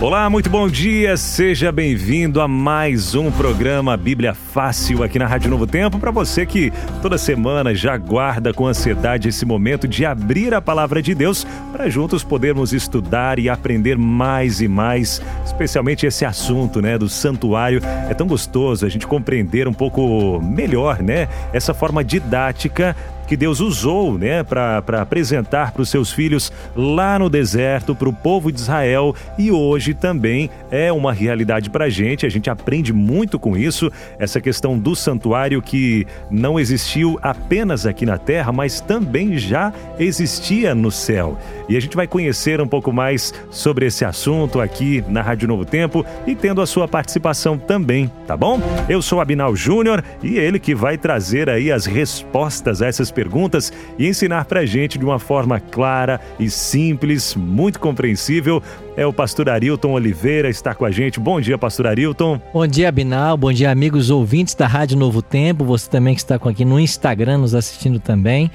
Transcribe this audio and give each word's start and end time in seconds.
Olá, 0.00 0.30
muito 0.30 0.48
bom 0.48 0.68
dia. 0.68 1.16
Seja 1.16 1.72
bem-vindo 1.72 2.40
a 2.40 2.46
mais 2.46 3.16
um 3.16 3.32
programa 3.32 3.96
Bíblia 3.96 4.32
Fácil 4.32 5.02
aqui 5.02 5.18
na 5.18 5.26
Rádio 5.26 5.50
Novo 5.50 5.66
Tempo. 5.66 5.98
Para 5.98 6.12
você 6.12 6.46
que 6.46 6.72
toda 7.02 7.18
semana 7.18 7.74
já 7.74 7.96
guarda 7.96 8.54
com 8.54 8.68
ansiedade 8.68 9.28
esse 9.28 9.44
momento 9.44 9.88
de 9.88 10.06
abrir 10.06 10.54
a 10.54 10.62
palavra 10.62 11.02
de 11.02 11.16
Deus 11.16 11.44
para 11.72 11.90
juntos 11.90 12.22
podermos 12.22 12.72
estudar 12.72 13.40
e 13.40 13.48
aprender 13.48 13.98
mais 13.98 14.60
e 14.60 14.68
mais, 14.68 15.20
especialmente 15.44 16.06
esse 16.06 16.24
assunto, 16.24 16.80
né, 16.80 16.96
do 16.96 17.08
santuário. 17.08 17.80
É 18.08 18.14
tão 18.14 18.28
gostoso 18.28 18.86
a 18.86 18.88
gente 18.88 19.04
compreender 19.04 19.66
um 19.66 19.74
pouco 19.74 20.40
melhor, 20.40 21.02
né, 21.02 21.28
essa 21.52 21.74
forma 21.74 22.04
didática 22.04 22.94
que 23.28 23.36
Deus 23.36 23.60
usou 23.60 24.18
né, 24.18 24.42
para 24.42 24.78
apresentar 25.02 25.72
para 25.72 25.82
os 25.82 25.90
seus 25.90 26.10
filhos 26.10 26.50
lá 26.74 27.18
no 27.18 27.28
deserto, 27.28 27.94
para 27.94 28.08
o 28.08 28.12
povo 28.12 28.50
de 28.50 28.58
Israel 28.58 29.14
e 29.36 29.52
hoje 29.52 29.92
também 29.92 30.48
é 30.70 30.90
uma 30.90 31.12
realidade 31.12 31.68
para 31.68 31.84
a 31.84 31.90
gente. 31.90 32.24
A 32.24 32.30
gente 32.30 32.48
aprende 32.48 32.90
muito 32.90 33.38
com 33.38 33.54
isso, 33.54 33.92
essa 34.18 34.40
questão 34.40 34.78
do 34.78 34.96
santuário 34.96 35.60
que 35.60 36.06
não 36.30 36.58
existiu 36.58 37.18
apenas 37.20 37.84
aqui 37.84 38.06
na 38.06 38.16
terra, 38.16 38.50
mas 38.50 38.80
também 38.80 39.36
já 39.36 39.72
existia 39.98 40.74
no 40.74 40.90
céu. 40.90 41.38
E 41.68 41.76
a 41.76 41.80
gente 41.80 41.96
vai 41.96 42.06
conhecer 42.06 42.62
um 42.62 42.66
pouco 42.66 42.90
mais 42.90 43.34
sobre 43.50 43.86
esse 43.86 44.06
assunto 44.06 44.58
aqui 44.58 45.04
na 45.06 45.20
Rádio 45.20 45.46
Novo 45.46 45.66
Tempo 45.66 46.04
e 46.26 46.34
tendo 46.34 46.62
a 46.62 46.66
sua 46.66 46.88
participação 46.88 47.58
também, 47.58 48.10
tá 48.26 48.34
bom? 48.34 48.58
Eu 48.88 49.02
sou 49.02 49.20
Abinal 49.20 49.54
Júnior 49.54 50.02
e 50.22 50.38
ele 50.38 50.58
que 50.58 50.74
vai 50.74 50.96
trazer 50.96 51.50
aí 51.50 51.70
as 51.70 51.84
respostas 51.84 52.80
a 52.80 52.86
essas 52.86 53.10
perguntas 53.18 53.72
e 53.98 54.06
ensinar 54.06 54.44
pra 54.44 54.64
gente 54.64 54.96
de 54.96 55.04
uma 55.04 55.18
forma 55.18 55.58
clara 55.58 56.20
e 56.38 56.48
simples, 56.48 57.34
muito 57.34 57.80
compreensível. 57.80 58.62
É 58.96 59.04
o 59.04 59.12
pastor 59.12 59.48
Arilton 59.48 59.90
Oliveira, 59.90 60.48
está 60.48 60.72
com 60.72 60.84
a 60.84 60.90
gente. 60.92 61.18
Bom 61.18 61.40
dia, 61.40 61.58
pastor 61.58 61.88
Arilton. 61.88 62.40
Bom 62.54 62.64
dia, 62.64 62.88
Abinal. 62.88 63.36
Bom 63.36 63.52
dia, 63.52 63.72
amigos 63.72 64.08
ouvintes 64.08 64.54
da 64.54 64.68
Rádio 64.68 64.96
Novo 64.96 65.20
Tempo. 65.20 65.64
Você 65.64 65.90
também 65.90 66.14
que 66.14 66.20
está 66.20 66.36
aqui 66.36 66.64
no 66.64 66.78
Instagram 66.78 67.38
nos 67.38 67.56
assistindo 67.56 67.98
também. 67.98 68.52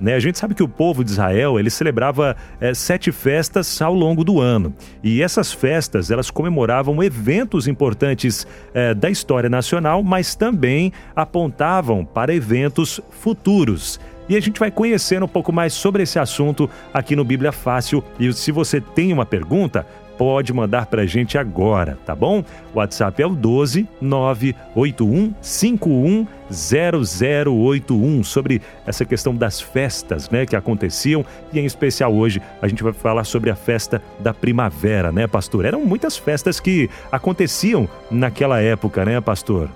Né? 0.00 0.14
A 0.14 0.20
gente 0.20 0.38
sabe 0.38 0.54
que 0.54 0.62
o 0.62 0.68
povo 0.68 1.04
de 1.04 1.10
Israel 1.10 1.58
ele 1.58 1.70
celebrava 1.70 2.36
é, 2.60 2.74
sete 2.74 3.12
festas 3.12 3.80
ao 3.80 3.94
longo 3.94 4.24
do 4.24 4.40
ano. 4.40 4.74
E 5.02 5.22
essas 5.22 5.52
festas 5.52 6.10
elas 6.10 6.30
comemoravam 6.30 7.02
eventos 7.02 7.68
importantes 7.68 8.46
é, 8.74 8.94
da 8.94 9.08
história 9.08 9.48
nacional, 9.48 10.02
mas 10.02 10.34
também 10.34 10.92
apontavam 11.14 12.04
para 12.04 12.34
eventos 12.34 13.00
futuros. 13.10 14.00
E 14.28 14.36
a 14.36 14.40
gente 14.40 14.58
vai 14.58 14.70
conhecendo 14.70 15.24
um 15.24 15.28
pouco 15.28 15.52
mais 15.52 15.72
sobre 15.72 16.04
esse 16.04 16.18
assunto 16.18 16.70
aqui 16.94 17.16
no 17.16 17.24
Bíblia 17.24 17.52
Fácil. 17.52 18.02
E 18.18 18.32
se 18.32 18.52
você 18.52 18.80
tem 18.80 19.12
uma 19.12 19.26
pergunta, 19.26 19.86
pode 20.18 20.52
mandar 20.52 20.86
para 20.86 21.02
a 21.02 21.06
gente 21.06 21.36
agora, 21.36 21.98
tá 22.04 22.14
bom? 22.14 22.44
O 22.74 22.78
WhatsApp 22.78 23.22
é 23.22 23.26
o 23.26 23.34
12 23.34 23.88
981 24.00 25.34
51 25.40 26.26
0081 26.50 28.22
sobre 28.22 28.60
essa 28.86 29.04
questão 29.04 29.34
das 29.34 29.60
festas, 29.60 30.28
né, 30.28 30.44
que 30.44 30.54
aconteciam 30.54 31.24
e 31.52 31.58
em 31.58 31.64
especial 31.64 32.14
hoje 32.14 32.42
a 32.60 32.68
gente 32.68 32.82
vai 32.82 32.92
falar 32.92 33.24
sobre 33.24 33.50
a 33.50 33.56
festa 33.56 34.02
da 34.20 34.34
primavera, 34.34 35.10
né, 35.10 35.26
pastor? 35.26 35.64
Eram 35.64 35.84
muitas 35.84 36.16
festas 36.16 36.60
que 36.60 36.90
aconteciam 37.10 37.88
naquela 38.10 38.60
época, 38.60 39.04
né, 39.04 39.20
pastor? 39.20 39.70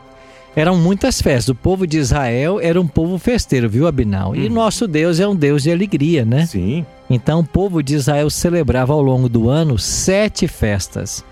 Eram 0.55 0.75
muitas 0.75 1.21
festas. 1.21 1.51
O 1.51 1.55
povo 1.55 1.87
de 1.87 1.99
Israel 1.99 2.59
era 2.59 2.81
um 2.81 2.89
povo 2.89 3.19
festeiro, 3.19 3.69
viu, 3.69 3.87
Abinal? 3.87 4.35
E 4.35 4.49
hum. 4.49 4.53
nosso 4.53 4.89
Deus 4.89 5.21
é 5.21 5.29
um 5.29 5.37
Deus 5.37 5.63
de 5.63 5.71
alegria, 5.71 6.25
né? 6.25 6.47
Sim. 6.47 6.87
Então, 7.09 7.41
o 7.41 7.44
povo 7.44 7.83
de 7.83 7.94
Israel 7.94 8.28
celebrava 8.31 8.93
ao 8.93 9.00
longo 9.00 9.28
do 9.28 9.49
ano 9.49 9.78
sete 9.78 10.49
festas. 10.49 11.25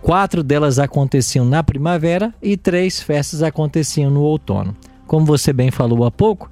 Quatro 0.00 0.42
delas 0.42 0.78
aconteciam 0.78 1.44
na 1.44 1.62
primavera 1.62 2.34
e 2.42 2.56
três 2.56 3.00
festas 3.00 3.42
aconteciam 3.42 4.10
no 4.10 4.20
outono. 4.20 4.76
Como 5.06 5.26
você 5.26 5.52
bem 5.52 5.70
falou 5.70 6.04
há 6.04 6.10
pouco, 6.10 6.50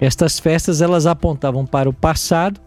estas 0.00 0.38
festas 0.38 0.82
elas 0.82 1.06
apontavam 1.06 1.64
para 1.64 1.88
o 1.88 1.92
passado, 1.92 2.60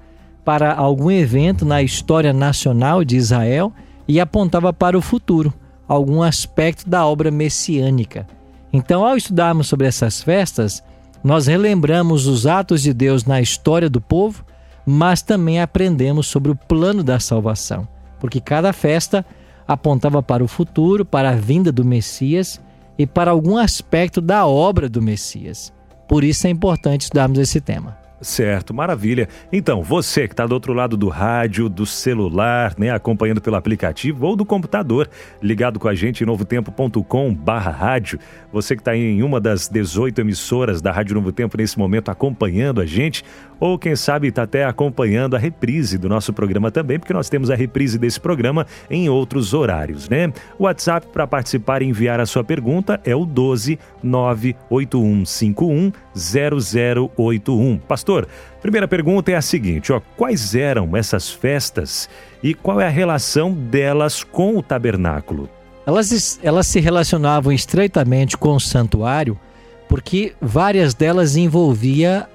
para 0.44 0.74
algum 0.74 1.12
evento 1.12 1.66
na 1.66 1.82
história 1.82 2.34
nacional 2.34 3.04
de 3.04 3.18
Israel 3.18 3.72
e 4.08 4.20
apontava 4.20 4.72
para 4.72 4.98
o 4.98 5.02
futuro, 5.02 5.54
algum 5.88 6.22
aspecto 6.22 6.90
da 6.90 7.06
obra 7.06 7.30
messiânica. 7.30 8.26
Então, 8.72 9.06
ao 9.06 9.18
estudarmos 9.18 9.68
sobre 9.68 9.88
essas 9.88 10.22
festas, 10.22 10.84
nós 11.24 11.48
relembramos 11.48 12.28
os 12.28 12.46
atos 12.46 12.82
de 12.82 12.94
Deus 12.94 13.26
na 13.26 13.42
história 13.42 13.90
do 13.90 14.00
povo, 14.00 14.46
mas 14.90 15.22
também 15.22 15.62
aprendemos 15.62 16.28
sobre 16.28 16.50
o 16.50 16.56
plano 16.56 17.04
da 17.04 17.20
salvação, 17.20 17.86
porque 18.22 18.40
cada 18.40 18.72
festa 18.72 19.26
apontava 19.68 20.24
para 20.24 20.42
o 20.42 20.48
futuro, 20.48 21.04
para 21.04 21.32
a 21.32 21.36
vinda 21.36 21.74
do 21.74 21.84
Messias 21.84 22.62
e 22.98 23.06
para 23.06 23.32
algum 23.32 23.58
aspecto 23.58 24.22
da 24.22 24.48
obra 24.48 24.88
do 24.88 25.02
Messias. 25.02 25.74
Por 26.08 26.24
isso 26.24 26.48
é 26.48 26.50
importante 26.50 27.02
estudarmos 27.02 27.38
esse 27.38 27.60
tema. 27.60 28.08
Certo, 28.20 28.74
maravilha. 28.74 29.30
Então, 29.52 29.84
você 29.84 30.28
que 30.28 30.34
está 30.34 30.48
do 30.48 30.54
outro 30.54 30.74
lado 30.74 30.98
do 30.98 31.08
rádio, 31.08 31.70
do 31.70 31.86
celular, 31.86 32.74
né, 32.76 32.90
acompanhando 32.90 33.40
pelo 33.40 33.56
aplicativo 33.56 34.26
ou 34.26 34.36
do 34.36 34.44
computador, 34.44 35.08
ligado 35.42 35.80
com 35.80 35.88
a 35.88 35.94
gente 35.94 36.24
em 36.24 36.26
novotempo.com 36.26 37.34
barra 37.36 37.70
rádio, 37.70 38.18
você 38.52 38.76
que 38.76 38.82
está 38.82 38.96
em 38.96 39.22
uma 39.22 39.40
das 39.40 39.68
18 39.68 40.20
emissoras 40.20 40.82
da 40.82 40.92
Rádio 40.92 41.14
Novo 41.14 41.32
Tempo 41.32 41.58
nesse 41.58 41.78
momento 41.78 42.10
acompanhando 42.10 42.82
a 42.82 42.88
gente, 42.88 43.24
ou 43.60 43.78
quem 43.78 43.96
sabe 43.96 44.28
está 44.28 44.44
até 44.44 44.66
acompanhando 44.66 45.36
a 45.36 45.40
reprise 45.40 45.98
do 45.98 46.10
nosso 46.10 46.34
programa 46.34 46.72
também, 46.72 47.00
porque 47.00 47.14
nós 47.14 47.30
temos 47.30 47.50
a 47.50 47.56
reprise 47.56 47.98
desse 47.98 48.20
programa 48.20 48.66
em 48.90 49.10
outros 49.10 49.54
horários, 49.54 50.10
né? 50.10 50.32
O 50.58 50.64
WhatsApp 50.64 51.08
para 51.12 51.28
participar 51.28 51.82
e 51.82 51.86
enviar 51.86 52.20
a 52.20 52.26
sua 52.26 52.44
pergunta 52.44 53.00
é 53.04 53.16
o 53.16 53.26
12 53.26 53.80
98151 54.04 55.92
0081. 56.16 57.78
Pastor, 57.88 58.28
primeira 58.62 58.88
pergunta 58.88 59.32
é 59.32 59.36
a 59.36 59.42
seguinte, 59.42 59.92
ó, 59.92 60.00
quais 60.16 60.56
eram 60.56 60.96
essas 60.96 61.30
festas 61.30 62.10
e 62.44 62.54
qual 62.54 62.80
é 62.82 62.86
a 62.86 62.90
relação 62.90 63.54
delas 63.54 64.24
com 64.24 64.58
o 64.58 64.64
tabernáculo? 64.64 65.50
Elas, 65.86 66.40
elas 66.44 66.68
se 66.68 66.80
relacionavam 66.80 67.54
estreitamente 67.54 68.38
com 68.38 68.56
o 68.56 68.60
santuário 68.60 69.40
porque 69.88 70.36
várias 70.42 70.94
delas 70.94 71.36
envolvia 71.36 72.28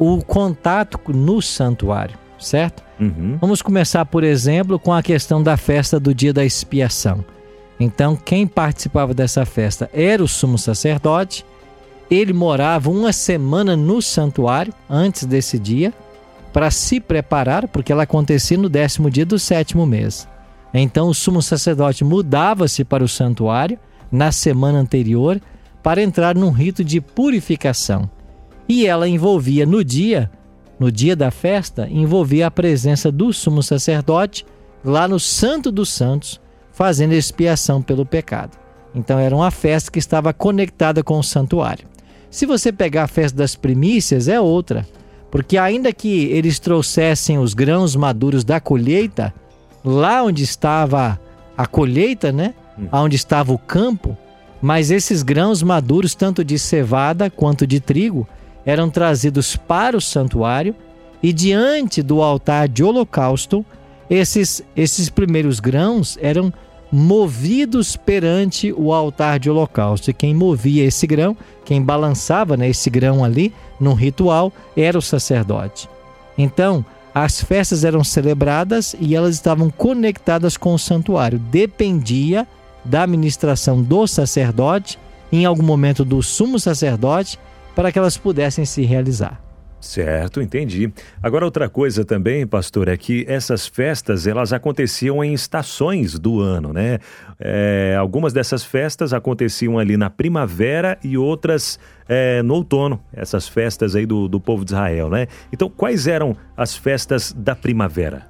o 0.00 0.24
contato 0.24 0.98
no 1.12 1.42
santuário, 1.42 2.18
certo? 2.38 2.82
Uhum. 2.98 3.36
Vamos 3.38 3.60
começar, 3.60 4.06
por 4.06 4.24
exemplo, 4.24 4.78
com 4.78 4.94
a 4.94 5.02
questão 5.02 5.42
da 5.42 5.58
festa 5.58 6.00
do 6.00 6.14
dia 6.14 6.32
da 6.32 6.42
expiação. 6.42 7.22
Então, 7.78 8.16
quem 8.16 8.46
participava 8.46 9.12
dessa 9.12 9.44
festa 9.44 9.90
era 9.92 10.24
o 10.24 10.28
sumo 10.28 10.56
sacerdote. 10.56 11.44
Ele 12.10 12.32
morava 12.32 12.88
uma 12.90 13.12
semana 13.12 13.76
no 13.76 14.00
santuário 14.00 14.72
antes 14.88 15.26
desse 15.26 15.58
dia 15.58 15.92
para 16.50 16.70
se 16.70 16.98
preparar, 16.98 17.68
porque 17.68 17.92
ela 17.92 18.04
acontecia 18.04 18.56
no 18.56 18.70
décimo 18.70 19.10
dia 19.10 19.26
do 19.26 19.38
sétimo 19.38 19.84
mês. 19.84 20.26
Então 20.72 21.08
o 21.08 21.14
sumo 21.14 21.42
sacerdote 21.42 22.04
mudava-se 22.04 22.84
para 22.84 23.04
o 23.04 23.08
santuário 23.08 23.78
na 24.10 24.32
semana 24.32 24.78
anterior 24.78 25.40
para 25.82 26.02
entrar 26.02 26.34
num 26.34 26.50
rito 26.50 26.82
de 26.82 27.00
purificação. 27.00 28.08
E 28.70 28.86
ela 28.86 29.08
envolvia 29.08 29.66
no 29.66 29.82
dia, 29.82 30.30
no 30.78 30.92
dia 30.92 31.16
da 31.16 31.32
festa, 31.32 31.88
envolvia 31.90 32.46
a 32.46 32.50
presença 32.52 33.10
do 33.10 33.32
sumo 33.32 33.64
sacerdote 33.64 34.46
lá 34.84 35.08
no 35.08 35.18
Santo 35.18 35.72
dos 35.72 35.88
Santos, 35.88 36.40
fazendo 36.70 37.12
expiação 37.12 37.82
pelo 37.82 38.06
pecado. 38.06 38.56
Então 38.94 39.18
era 39.18 39.34
uma 39.34 39.50
festa 39.50 39.90
que 39.90 39.98
estava 39.98 40.32
conectada 40.32 41.02
com 41.02 41.18
o 41.18 41.22
santuário. 41.22 41.84
Se 42.30 42.46
você 42.46 42.70
pegar 42.70 43.02
a 43.02 43.08
festa 43.08 43.36
das 43.36 43.56
primícias, 43.56 44.28
é 44.28 44.40
outra, 44.40 44.86
porque 45.32 45.58
ainda 45.58 45.92
que 45.92 46.26
eles 46.26 46.60
trouxessem 46.60 47.40
os 47.40 47.54
grãos 47.54 47.96
maduros 47.96 48.44
da 48.44 48.60
colheita, 48.60 49.34
lá 49.84 50.22
onde 50.22 50.44
estava 50.44 51.20
a 51.56 51.66
colheita, 51.66 52.30
né? 52.30 52.54
Hum. 52.78 52.86
Onde 52.92 53.16
estava 53.16 53.52
o 53.52 53.58
campo, 53.58 54.16
mas 54.62 54.92
esses 54.92 55.24
grãos 55.24 55.60
maduros, 55.60 56.14
tanto 56.14 56.44
de 56.44 56.56
cevada 56.56 57.28
quanto 57.28 57.66
de 57.66 57.80
trigo, 57.80 58.28
eram 58.64 58.90
trazidos 58.90 59.56
para 59.56 59.96
o 59.96 60.00
santuário 60.00 60.74
e 61.22 61.32
diante 61.32 62.02
do 62.02 62.22
altar 62.22 62.68
de 62.68 62.82
holocausto, 62.82 63.64
esses, 64.08 64.62
esses 64.74 65.08
primeiros 65.08 65.60
grãos 65.60 66.18
eram 66.20 66.52
movidos 66.90 67.96
perante 67.96 68.72
o 68.72 68.92
altar 68.92 69.38
de 69.38 69.48
holocausto. 69.48 70.10
E 70.10 70.14
quem 70.14 70.34
movia 70.34 70.84
esse 70.84 71.06
grão, 71.06 71.36
quem 71.64 71.82
balançava 71.82 72.56
né, 72.56 72.68
esse 72.68 72.90
grão 72.90 73.24
ali 73.24 73.52
num 73.78 73.94
ritual, 73.94 74.52
era 74.76 74.98
o 74.98 75.02
sacerdote. 75.02 75.88
Então, 76.36 76.84
as 77.14 77.42
festas 77.42 77.84
eram 77.84 78.02
celebradas 78.02 78.94
e 78.98 79.14
elas 79.14 79.34
estavam 79.34 79.70
conectadas 79.70 80.56
com 80.56 80.74
o 80.74 80.78
santuário. 80.78 81.38
Dependia 81.38 82.46
da 82.84 83.02
administração 83.02 83.82
do 83.82 84.06
sacerdote, 84.06 84.98
em 85.30 85.44
algum 85.44 85.62
momento 85.62 86.04
do 86.04 86.22
sumo 86.22 86.58
sacerdote, 86.58 87.38
para 87.80 87.90
que 87.90 87.98
elas 87.98 88.18
pudessem 88.18 88.66
se 88.66 88.82
realizar. 88.82 89.40
Certo, 89.80 90.42
entendi. 90.42 90.92
Agora 91.22 91.46
outra 91.46 91.66
coisa 91.66 92.04
também, 92.04 92.46
pastor, 92.46 92.88
é 92.88 92.96
que 92.98 93.24
essas 93.26 93.66
festas 93.66 94.26
elas 94.26 94.52
aconteciam 94.52 95.24
em 95.24 95.32
estações 95.32 96.18
do 96.18 96.40
ano, 96.40 96.74
né? 96.74 96.98
É, 97.38 97.96
algumas 97.98 98.34
dessas 98.34 98.62
festas 98.62 99.14
aconteciam 99.14 99.78
ali 99.78 99.96
na 99.96 100.10
primavera 100.10 100.98
e 101.02 101.16
outras 101.16 101.78
é, 102.06 102.42
no 102.42 102.56
outono. 102.56 103.00
Essas 103.14 103.48
festas 103.48 103.96
aí 103.96 104.04
do, 104.04 104.28
do 104.28 104.38
povo 104.38 104.62
de 104.62 104.72
Israel, 104.72 105.08
né? 105.08 105.26
Então, 105.50 105.70
quais 105.70 106.06
eram 106.06 106.36
as 106.54 106.76
festas 106.76 107.32
da 107.32 107.56
primavera? 107.56 108.26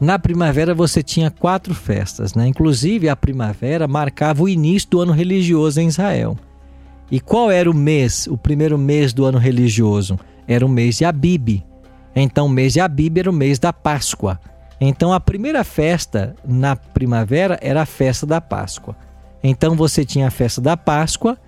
Na 0.00 0.16
primavera 0.16 0.72
você 0.74 1.02
tinha 1.02 1.28
quatro 1.28 1.74
festas, 1.74 2.36
né? 2.36 2.46
Inclusive 2.46 3.08
a 3.08 3.16
primavera 3.16 3.88
marcava 3.88 4.44
o 4.44 4.48
início 4.48 4.90
do 4.90 5.00
ano 5.00 5.10
religioso 5.10 5.80
em 5.80 5.88
Israel. 5.88 6.38
E 7.10 7.20
qual 7.20 7.50
era 7.50 7.70
o 7.70 7.74
mês, 7.74 8.26
o 8.26 8.36
primeiro 8.36 8.78
mês 8.78 9.12
do 9.12 9.24
ano 9.24 9.38
religioso? 9.38 10.18
era 10.46 10.64
o 10.64 10.68
mês 10.68 10.98
de 10.98 11.04
Abib. 11.04 11.62
Então, 12.14 12.46
o 12.46 12.48
mês 12.48 12.74
de 12.74 12.80
Abib 12.80 13.18
era 13.18 13.30
o 13.30 13.34
mês 13.34 13.58
da 13.58 13.72
Páscoa. 13.72 14.38
Então, 14.80 15.12
a 15.12 15.20
primeira 15.20 15.64
festa 15.64 16.34
na 16.44 16.76
primavera 16.76 17.58
era 17.62 17.82
a 17.82 17.86
festa 17.86 18.26
da 18.26 18.40
Páscoa. 18.40 18.96
Então, 19.42 19.74
você 19.74 20.04
tinha 20.04 20.28
a 20.28 20.30
festa 20.30 20.60
da 20.60 20.76
Páscoa. 20.76 21.38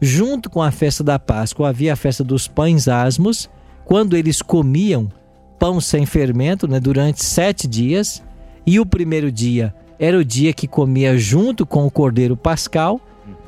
Junto 0.00 0.50
com 0.50 0.62
a 0.62 0.70
festa 0.70 1.02
da 1.02 1.18
Páscoa 1.18 1.68
havia 1.68 1.92
a 1.92 1.96
festa 1.96 2.22
dos 2.22 2.46
pães 2.46 2.88
asmos, 2.88 3.48
quando 3.84 4.16
eles 4.16 4.42
comiam 4.42 5.10
pão 5.58 5.80
sem 5.80 6.04
fermento 6.04 6.68
né, 6.68 6.78
durante 6.78 7.24
sete 7.24 7.66
dias. 7.66 8.22
E 8.66 8.78
o 8.78 8.86
primeiro 8.86 9.32
dia 9.32 9.74
era 9.98 10.18
o 10.18 10.24
dia 10.24 10.52
que 10.52 10.68
comia 10.68 11.16
junto 11.16 11.66
com 11.66 11.86
o 11.86 11.90
cordeiro 11.90 12.36
pascal. 12.36 13.00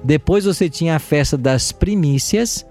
Depois 0.06 0.44
você 0.44 0.70
tinha 0.70 0.94
a 0.94 1.00
festa 1.00 1.36
das 1.36 1.72
primícias, 1.72 2.64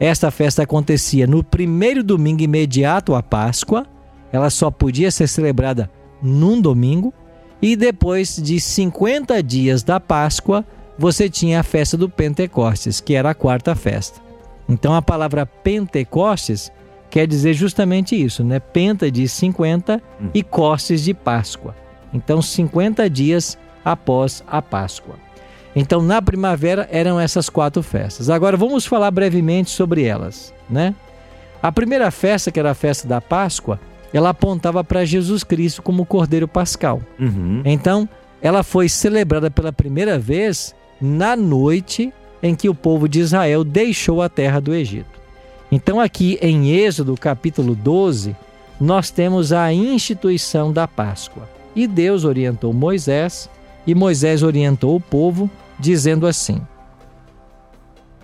esta 0.00 0.30
festa 0.30 0.62
acontecia 0.62 1.26
no 1.26 1.44
primeiro 1.44 2.02
domingo 2.02 2.42
imediato 2.42 3.14
à 3.14 3.22
Páscoa, 3.22 3.86
ela 4.32 4.48
só 4.48 4.70
podia 4.70 5.10
ser 5.10 5.28
celebrada 5.28 5.90
num 6.22 6.58
domingo, 6.58 7.12
e 7.60 7.76
depois 7.76 8.36
de 8.36 8.58
50 8.58 9.42
dias 9.42 9.82
da 9.82 10.00
Páscoa, 10.00 10.64
você 10.98 11.28
tinha 11.28 11.60
a 11.60 11.62
festa 11.62 11.94
do 11.94 12.08
Pentecostes, 12.08 13.02
que 13.02 13.14
era 13.14 13.28
a 13.30 13.34
quarta 13.34 13.74
festa. 13.74 14.22
Então 14.66 14.94
a 14.94 15.02
palavra 15.02 15.44
Pentecostes 15.44 16.72
quer 17.10 17.26
dizer 17.26 17.52
justamente 17.52 18.16
isso, 18.16 18.42
né? 18.42 18.58
Penta 18.58 19.10
de 19.10 19.28
50 19.28 20.00
hum. 20.18 20.30
e 20.32 20.42
Costes 20.42 21.04
de 21.04 21.12
Páscoa. 21.12 21.76
Então 22.14 22.40
50 22.40 23.10
dias 23.10 23.58
após 23.84 24.42
a 24.46 24.62
Páscoa. 24.62 25.27
Então, 25.78 26.02
na 26.02 26.20
primavera 26.20 26.88
eram 26.90 27.20
essas 27.20 27.48
quatro 27.48 27.84
festas. 27.84 28.28
Agora 28.28 28.56
vamos 28.56 28.84
falar 28.84 29.12
brevemente 29.12 29.70
sobre 29.70 30.02
elas, 30.02 30.52
né? 30.68 30.92
A 31.62 31.70
primeira 31.70 32.10
festa, 32.10 32.50
que 32.50 32.58
era 32.58 32.72
a 32.72 32.74
festa 32.74 33.06
da 33.06 33.20
Páscoa, 33.20 33.78
ela 34.12 34.30
apontava 34.30 34.82
para 34.82 35.04
Jesus 35.04 35.44
Cristo 35.44 35.80
como 35.80 36.04
Cordeiro 36.04 36.48
Pascal. 36.48 37.00
Uhum. 37.16 37.62
Então, 37.64 38.08
ela 38.42 38.64
foi 38.64 38.88
celebrada 38.88 39.52
pela 39.52 39.72
primeira 39.72 40.18
vez 40.18 40.74
na 41.00 41.36
noite 41.36 42.12
em 42.42 42.56
que 42.56 42.68
o 42.68 42.74
povo 42.74 43.08
de 43.08 43.20
Israel 43.20 43.62
deixou 43.62 44.20
a 44.20 44.28
terra 44.28 44.60
do 44.60 44.74
Egito. 44.74 45.20
Então, 45.70 46.00
aqui 46.00 46.40
em 46.42 46.70
Êxodo 46.70 47.14
capítulo 47.14 47.76
12, 47.76 48.34
nós 48.80 49.10
temos 49.10 49.52
a 49.52 49.72
instituição 49.72 50.72
da 50.72 50.88
Páscoa. 50.88 51.48
E 51.76 51.86
Deus 51.86 52.24
orientou 52.24 52.72
Moisés, 52.72 53.48
e 53.86 53.94
Moisés 53.94 54.42
orientou 54.42 54.96
o 54.96 55.00
povo 55.00 55.48
dizendo 55.78 56.26
assim: 56.26 56.60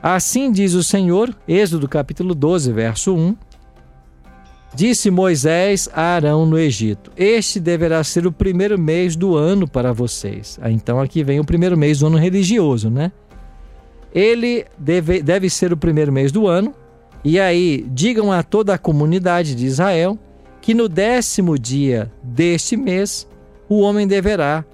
Assim 0.03 0.53
diz 0.53 0.75
o 0.75 0.83
Senhor, 0.83 1.35
Êxodo 1.49 1.89
capítulo 1.89 2.35
12, 2.35 2.73
verso 2.73 3.15
1. 3.15 3.37
Disse 4.75 5.11
Moisés 5.11 5.89
a 5.93 6.03
Arão 6.03 6.45
no 6.45 6.59
Egito: 6.59 7.13
Este 7.17 7.61
deverá 7.61 8.03
ser 8.03 8.27
o 8.27 8.33
primeiro 8.33 8.79
mês 8.79 9.15
do 9.17 9.37
ano 9.37 9.69
para 9.69 9.93
vocês. 9.93 10.59
Ah, 10.61 10.71
então 10.71 11.01
aqui 11.01 11.23
vem 11.23 11.41
o 11.41 11.45
primeiro 11.45 11.77
mês 11.77 12.01
do 12.01 12.07
ano 12.09 12.19
religioso, 12.19 12.91
né? 12.91 13.13
Ele 14.13 14.65
deve, 14.79 15.23
deve 15.23 15.49
ser 15.49 15.73
o 15.73 15.77
primeiro 15.77 16.13
mês 16.13 16.31
do 16.31 16.47
ano. 16.47 16.75
E 17.25 17.41
aí, 17.41 17.87
digam 17.91 18.31
a 18.31 18.43
toda 18.43 18.75
a 18.75 18.79
comunidade 18.79 19.55
de 19.55 19.65
Israel 19.65 20.19
que 20.61 20.73
no 20.73 20.89
décimo 20.89 21.59
dia 21.59 22.11
deste 22.23 22.77
mês 22.77 23.29
o 23.69 23.81
homem 23.81 24.07
deverá 24.07 24.65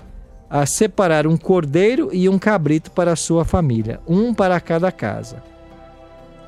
a 0.50 0.66
separar 0.66 1.28
um 1.28 1.36
cordeiro 1.36 2.10
e 2.12 2.28
um 2.28 2.36
cabrito 2.36 2.90
para 2.90 3.12
a 3.12 3.16
sua 3.16 3.44
família, 3.44 4.00
um 4.06 4.34
para 4.34 4.58
cada 4.60 4.90
casa. 4.90 5.40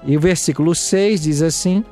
E 0.04 0.16
o 0.16 0.20
versículo 0.20 0.74
6 0.74 1.22
diz 1.22 1.40
assim: 1.40 1.84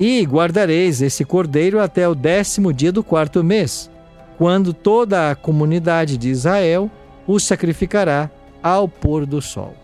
E 0.00 0.22
guardareis 0.22 1.02
esse 1.02 1.26
cordeiro 1.26 1.78
até 1.78 2.08
o 2.08 2.14
décimo 2.14 2.72
dia 2.72 2.90
do 2.90 3.04
quarto 3.04 3.44
mês, 3.44 3.90
quando 4.38 4.72
toda 4.72 5.30
a 5.30 5.34
comunidade 5.34 6.16
de 6.16 6.30
Israel 6.30 6.90
o 7.26 7.38
sacrificará 7.38 8.30
ao 8.62 8.88
pôr 8.88 9.26
do 9.26 9.42
sol. 9.42 9.74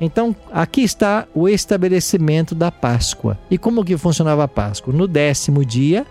Então, 0.00 0.34
aqui 0.50 0.80
está 0.80 1.28
o 1.34 1.46
estabelecimento 1.46 2.54
da 2.54 2.72
Páscoa. 2.72 3.38
E 3.50 3.58
como 3.58 3.84
que 3.84 3.98
funcionava 3.98 4.42
a 4.42 4.48
Páscoa? 4.48 4.94
No 4.94 5.06
décimo 5.06 5.62
dia 5.62 6.06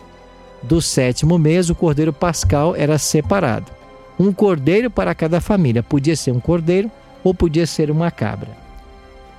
do 0.61 0.79
sétimo 0.79 1.39
mês, 1.39 1.71
o 1.71 1.75
cordeiro 1.75 2.13
pascal 2.13 2.75
era 2.75 2.99
separado 2.99 3.78
um 4.19 4.33
cordeiro 4.33 4.91
para 4.91 5.15
cada 5.15 5.39
família. 5.39 5.81
Podia 5.81 6.15
ser 6.15 6.31
um 6.31 6.39
cordeiro 6.39 6.91
ou 7.23 7.33
podia 7.33 7.65
ser 7.65 7.89
uma 7.89 8.11
cabra. 8.11 8.49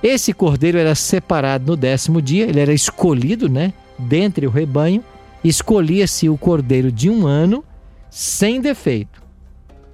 Esse 0.01 0.33
cordeiro 0.33 0.79
era 0.79 0.95
separado 0.95 1.67
no 1.67 1.77
décimo 1.77 2.21
dia, 2.21 2.45
ele 2.45 2.59
era 2.59 2.73
escolhido, 2.73 3.47
né, 3.47 3.71
dentre 3.99 4.47
o 4.47 4.49
rebanho. 4.49 5.03
Escolhia-se 5.43 6.27
o 6.27 6.37
cordeiro 6.37 6.91
de 6.91 7.09
um 7.09 7.27
ano 7.27 7.63
sem 8.09 8.59
defeito. 8.59 9.21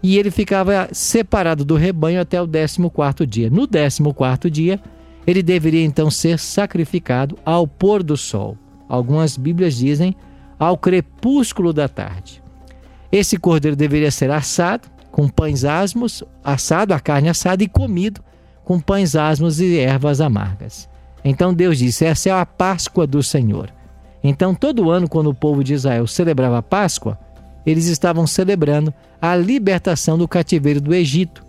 E 0.02 0.18
ele 0.18 0.32
ficava 0.32 0.88
separado 0.94 1.66
do 1.66 1.76
rebanho 1.76 2.22
até 2.22 2.42
o 2.42 2.48
décimo 2.48 2.90
quarto 2.90 3.28
dia. 3.28 3.50
No 3.50 3.68
décimo 3.68 4.14
quarto 4.14 4.50
dia, 4.50 4.80
ele 5.26 5.44
deveria 5.44 5.84
então 5.84 6.10
ser 6.10 6.40
sacrificado 6.40 7.38
ao 7.46 7.68
pôr 7.68 8.02
do 8.02 8.16
sol. 8.16 8.58
Algumas 8.88 9.36
Bíblias 9.36 9.76
dizem 9.76 10.16
ao 10.58 10.78
crepúsculo 10.78 11.74
da 11.74 11.90
tarde. 11.90 12.42
Esse 13.12 13.38
cordeiro 13.38 13.76
deveria 13.76 14.12
ser 14.12 14.32
assado 14.32 14.88
com 15.12 15.28
pães 15.28 15.64
asmos, 15.64 16.24
assado, 16.44 16.94
a 16.94 17.00
carne 17.00 17.30
assada 17.30 17.64
e 17.64 17.68
comido 17.68 18.22
com 18.64 18.80
pães 18.80 19.16
asmos 19.16 19.60
e 19.60 19.78
ervas 19.78 20.20
amargas. 20.20 20.90
Então 21.24 21.54
Deus 21.54 21.78
disse: 21.78 22.06
essa 22.06 22.30
é 22.30 22.32
a 22.32 22.46
Páscoa 22.46 23.08
do 23.08 23.24
Senhor. 23.24 23.74
Então, 24.24 24.54
todo 24.54 24.92
ano, 24.92 25.08
quando 25.08 25.30
o 25.30 25.34
povo 25.34 25.64
de 25.64 25.74
Israel 25.74 26.06
celebrava 26.06 26.58
a 26.58 26.64
Páscoa, 26.64 27.18
eles 27.66 27.86
estavam 27.86 28.28
celebrando 28.28 28.94
a 29.22 29.36
libertação 29.36 30.18
do 30.18 30.28
cativeiro 30.28 30.82
do 30.82 30.94
Egito. 30.94 31.46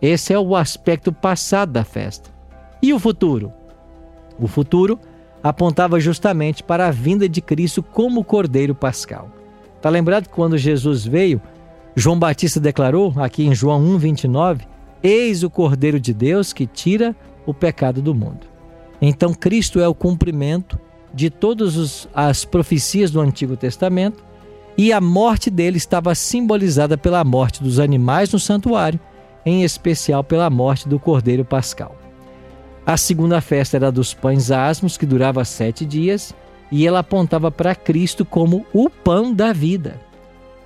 Esse 0.00 0.32
é 0.32 0.38
o 0.38 0.56
aspecto 0.56 1.12
passado 1.12 1.72
da 1.72 1.84
festa. 1.84 2.30
E 2.82 2.92
o 2.92 2.98
futuro? 2.98 3.52
O 4.38 4.46
futuro 4.46 4.98
apontava 5.42 6.00
justamente 6.00 6.62
para 6.62 6.88
a 6.88 6.90
vinda 6.90 7.28
de 7.28 7.40
Cristo 7.40 7.82
como 7.82 8.24
Cordeiro 8.24 8.74
Pascal. 8.74 9.30
Está 9.86 9.92
lembrado 9.92 10.24
que 10.24 10.34
quando 10.34 10.58
Jesus 10.58 11.06
veio, 11.06 11.40
João 11.94 12.18
Batista 12.18 12.58
declarou, 12.58 13.14
aqui 13.18 13.46
em 13.46 13.54
João 13.54 13.80
1,29, 13.96 14.62
Eis 15.00 15.44
o 15.44 15.48
Cordeiro 15.48 16.00
de 16.00 16.12
Deus 16.12 16.52
que 16.52 16.66
tira 16.66 17.14
o 17.46 17.54
pecado 17.54 18.02
do 18.02 18.12
mundo. 18.12 18.48
Então, 19.00 19.32
Cristo 19.32 19.78
é 19.78 19.86
o 19.86 19.94
cumprimento 19.94 20.76
de 21.14 21.30
todas 21.30 22.08
as 22.12 22.44
profecias 22.44 23.12
do 23.12 23.20
Antigo 23.20 23.56
Testamento 23.56 24.24
e 24.76 24.92
a 24.92 25.00
morte 25.00 25.50
dele 25.50 25.76
estava 25.76 26.16
simbolizada 26.16 26.98
pela 26.98 27.22
morte 27.22 27.62
dos 27.62 27.78
animais 27.78 28.32
no 28.32 28.40
santuário, 28.40 28.98
em 29.44 29.62
especial 29.62 30.24
pela 30.24 30.50
morte 30.50 30.88
do 30.88 30.98
Cordeiro 30.98 31.44
Pascal. 31.44 31.94
A 32.84 32.96
segunda 32.96 33.40
festa 33.40 33.76
era 33.76 33.92
dos 33.92 34.12
pães 34.12 34.50
asmos, 34.50 34.98
que 34.98 35.06
durava 35.06 35.44
sete 35.44 35.84
dias, 35.84 36.34
e 36.70 36.86
ela 36.86 37.00
apontava 37.00 37.50
para 37.50 37.74
Cristo 37.74 38.24
como 38.24 38.66
o 38.72 38.90
pão 38.90 39.32
da 39.32 39.52
vida. 39.52 40.00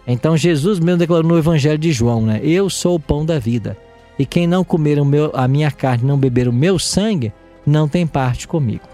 Então 0.06 0.36
Jesus 0.36 0.80
mesmo 0.80 0.98
declarou 0.98 1.28
no 1.28 1.38
Evangelho 1.38 1.78
de 1.78 1.92
João, 1.92 2.22
né? 2.22 2.40
Eu 2.42 2.70
sou 2.70 2.96
o 2.96 3.00
pão 3.00 3.24
da 3.24 3.38
vida. 3.38 3.76
E 4.18 4.26
quem 4.26 4.46
não 4.46 4.64
comer 4.64 5.02
meu, 5.04 5.30
a 5.34 5.46
minha 5.46 5.70
carne, 5.70 6.06
não 6.06 6.18
beber 6.18 6.48
o 6.48 6.52
meu 6.52 6.78
sangue, 6.78 7.32
não 7.64 7.88
tem 7.88 8.06
parte 8.06 8.46
comigo. 8.46 8.84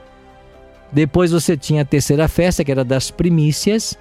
Depois 0.93 1.33
você 1.33 1.57
tinha 1.57 1.83
a 1.83 1.85
terceira 1.85 2.29
festa, 2.29 2.65
que 2.65 2.71
era 2.71 2.85
das 2.85 3.11
primícias. 3.11 3.99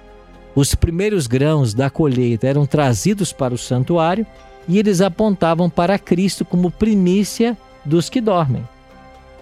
Os 0.54 0.74
primeiros 0.74 1.26
grãos 1.26 1.74
da 1.74 1.90
colheita 1.90 2.46
eram 2.46 2.64
trazidos 2.64 3.32
para 3.32 3.54
o 3.54 3.58
santuário 3.58 4.26
e 4.68 4.78
eles 4.78 5.00
apontavam 5.00 5.68
para 5.68 5.98
Cristo 5.98 6.44
como 6.44 6.70
primícia 6.70 7.56
dos 7.84 8.08
que 8.08 8.20
dormem. 8.20 8.66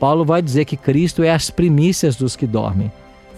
Paulo 0.01 0.25
vai 0.25 0.43
dizer 0.43 0.65
que 0.65 0.77
Cristo 0.77 1.23
é 1.23 1.31
as 1.31 1.51
primícias 1.51 2.17
dos 2.17 2.35
que 2.37 2.47
dormem. 2.47 2.91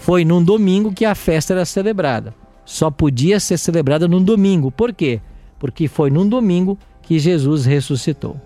Foi 0.07 0.25
num 0.25 0.41
domingo 0.41 0.93
que 0.93 1.05
a 1.05 1.17
festa 1.17 1.53
era 1.53 1.65
celebrada. 1.65 2.33
Só 2.65 2.93
podia 2.93 3.41
ser 3.41 3.59
celebrada 3.59 4.07
num 4.07 4.23
domingo. 4.23 4.71
Por 4.71 4.93
quê? 4.93 5.21
Porque 5.59 5.89
foi 5.89 6.11
num 6.11 6.29
domingo 6.29 6.79
que 7.03 7.19
Jesus 7.19 7.67
ressuscitou. 7.67 8.37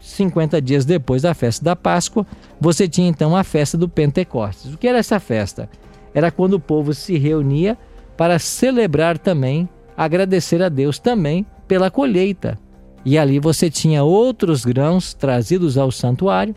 50 0.00 0.60
dias 0.60 0.84
depois 0.84 1.22
da 1.22 1.32
festa 1.32 1.64
da 1.64 1.76
Páscoa, 1.76 2.26
você 2.60 2.88
tinha 2.88 3.08
então 3.08 3.36
a 3.36 3.44
festa 3.44 3.78
do 3.78 3.88
Pentecostes. 3.88 4.74
O 4.74 4.76
que 4.76 4.88
era 4.88 4.98
essa 4.98 5.18
festa? 5.18 5.70
Era 6.12 6.30
quando 6.30 6.54
o 6.54 6.60
povo 6.60 6.92
se 6.92 7.16
reunia 7.16 7.78
para 8.16 8.38
celebrar 8.40 9.16
também, 9.16 9.68
agradecer 9.96 10.60
a 10.60 10.68
Deus 10.68 10.98
também 10.98 11.46
pela 11.66 11.88
colheita. 11.88 12.58
E 13.04 13.16
ali 13.16 13.38
você 13.38 13.70
tinha 13.70 14.02
outros 14.02 14.64
grãos 14.64 15.14
trazidos 15.14 15.78
ao 15.78 15.90
santuário 15.90 16.54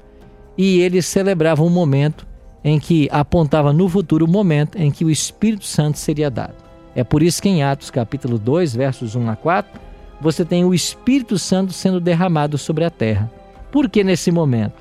e 0.57 0.81
eles 0.81 1.05
celebravam 1.05 1.67
um 1.67 1.69
momento 1.69 2.26
em 2.63 2.79
que 2.79 3.07
apontava 3.11 3.71
no 3.71 3.87
futuro 3.87 4.25
o 4.25 4.29
momento 4.29 4.77
em 4.77 4.91
que 4.91 5.05
o 5.05 5.09
Espírito 5.09 5.65
Santo 5.65 5.97
seria 5.97 6.29
dado. 6.29 6.55
É 6.95 7.03
por 7.03 7.21
isso 7.21 7.41
que 7.41 7.49
em 7.49 7.63
Atos 7.63 7.91
capítulo 7.91 8.37
2, 8.39 8.75
versos 8.75 9.15
1 9.15 9.29
a 9.29 9.35
4, 9.35 9.79
você 10.19 10.43
tem 10.43 10.65
o 10.65 10.73
Espírito 10.73 11.37
Santo 11.37 11.71
sendo 11.71 11.99
derramado 11.99 12.57
sobre 12.57 12.83
a 12.83 12.89
terra. 12.89 13.31
Por 13.71 13.89
que 13.89 14.03
nesse 14.03 14.31
momento? 14.31 14.73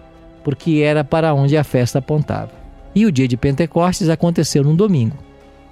Porque 0.43 0.81
era 0.83 1.05
para 1.05 1.35
onde 1.35 1.57
a 1.57 1.65
festa 1.65 1.99
apontava. 1.99 2.51
E 2.95 3.05
o 3.05 3.13
dia 3.13 3.29
de 3.29 3.37
Pentecostes 3.37 4.09
aconteceu 4.09 4.65
num 4.65 4.75
domingo. 4.75 5.17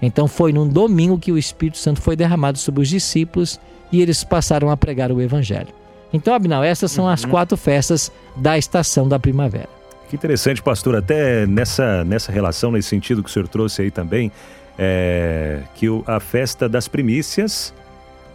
Então 0.02 0.28
foi 0.28 0.52
num 0.52 0.68
domingo 0.68 1.18
que 1.18 1.32
o 1.32 1.38
Espírito 1.38 1.78
Santo 1.78 2.02
foi 2.02 2.14
derramado 2.14 2.58
sobre 2.58 2.82
os 2.82 2.88
discípulos 2.88 3.58
e 3.90 4.02
eles 4.02 4.22
passaram 4.22 4.70
a 4.70 4.76
pregar 4.76 5.10
o 5.10 5.22
Evangelho. 5.22 5.72
Então, 6.12 6.34
Abinal, 6.34 6.62
essas 6.62 6.92
são 6.92 7.08
as 7.08 7.24
uhum. 7.24 7.30
quatro 7.30 7.56
festas 7.56 8.12
da 8.36 8.56
estação 8.56 9.08
da 9.08 9.18
primavera. 9.18 9.68
Que 10.08 10.16
interessante, 10.16 10.62
pastor. 10.62 10.96
Até 10.96 11.46
nessa, 11.46 12.04
nessa 12.04 12.30
relação, 12.30 12.72
nesse 12.72 12.88
sentido 12.88 13.22
que 13.22 13.28
o 13.28 13.32
senhor 13.32 13.48
trouxe 13.48 13.82
aí 13.82 13.90
também, 13.90 14.30
é, 14.78 15.60
que 15.74 15.86
a 16.06 16.20
festa 16.20 16.68
das 16.68 16.88
primícias 16.88 17.72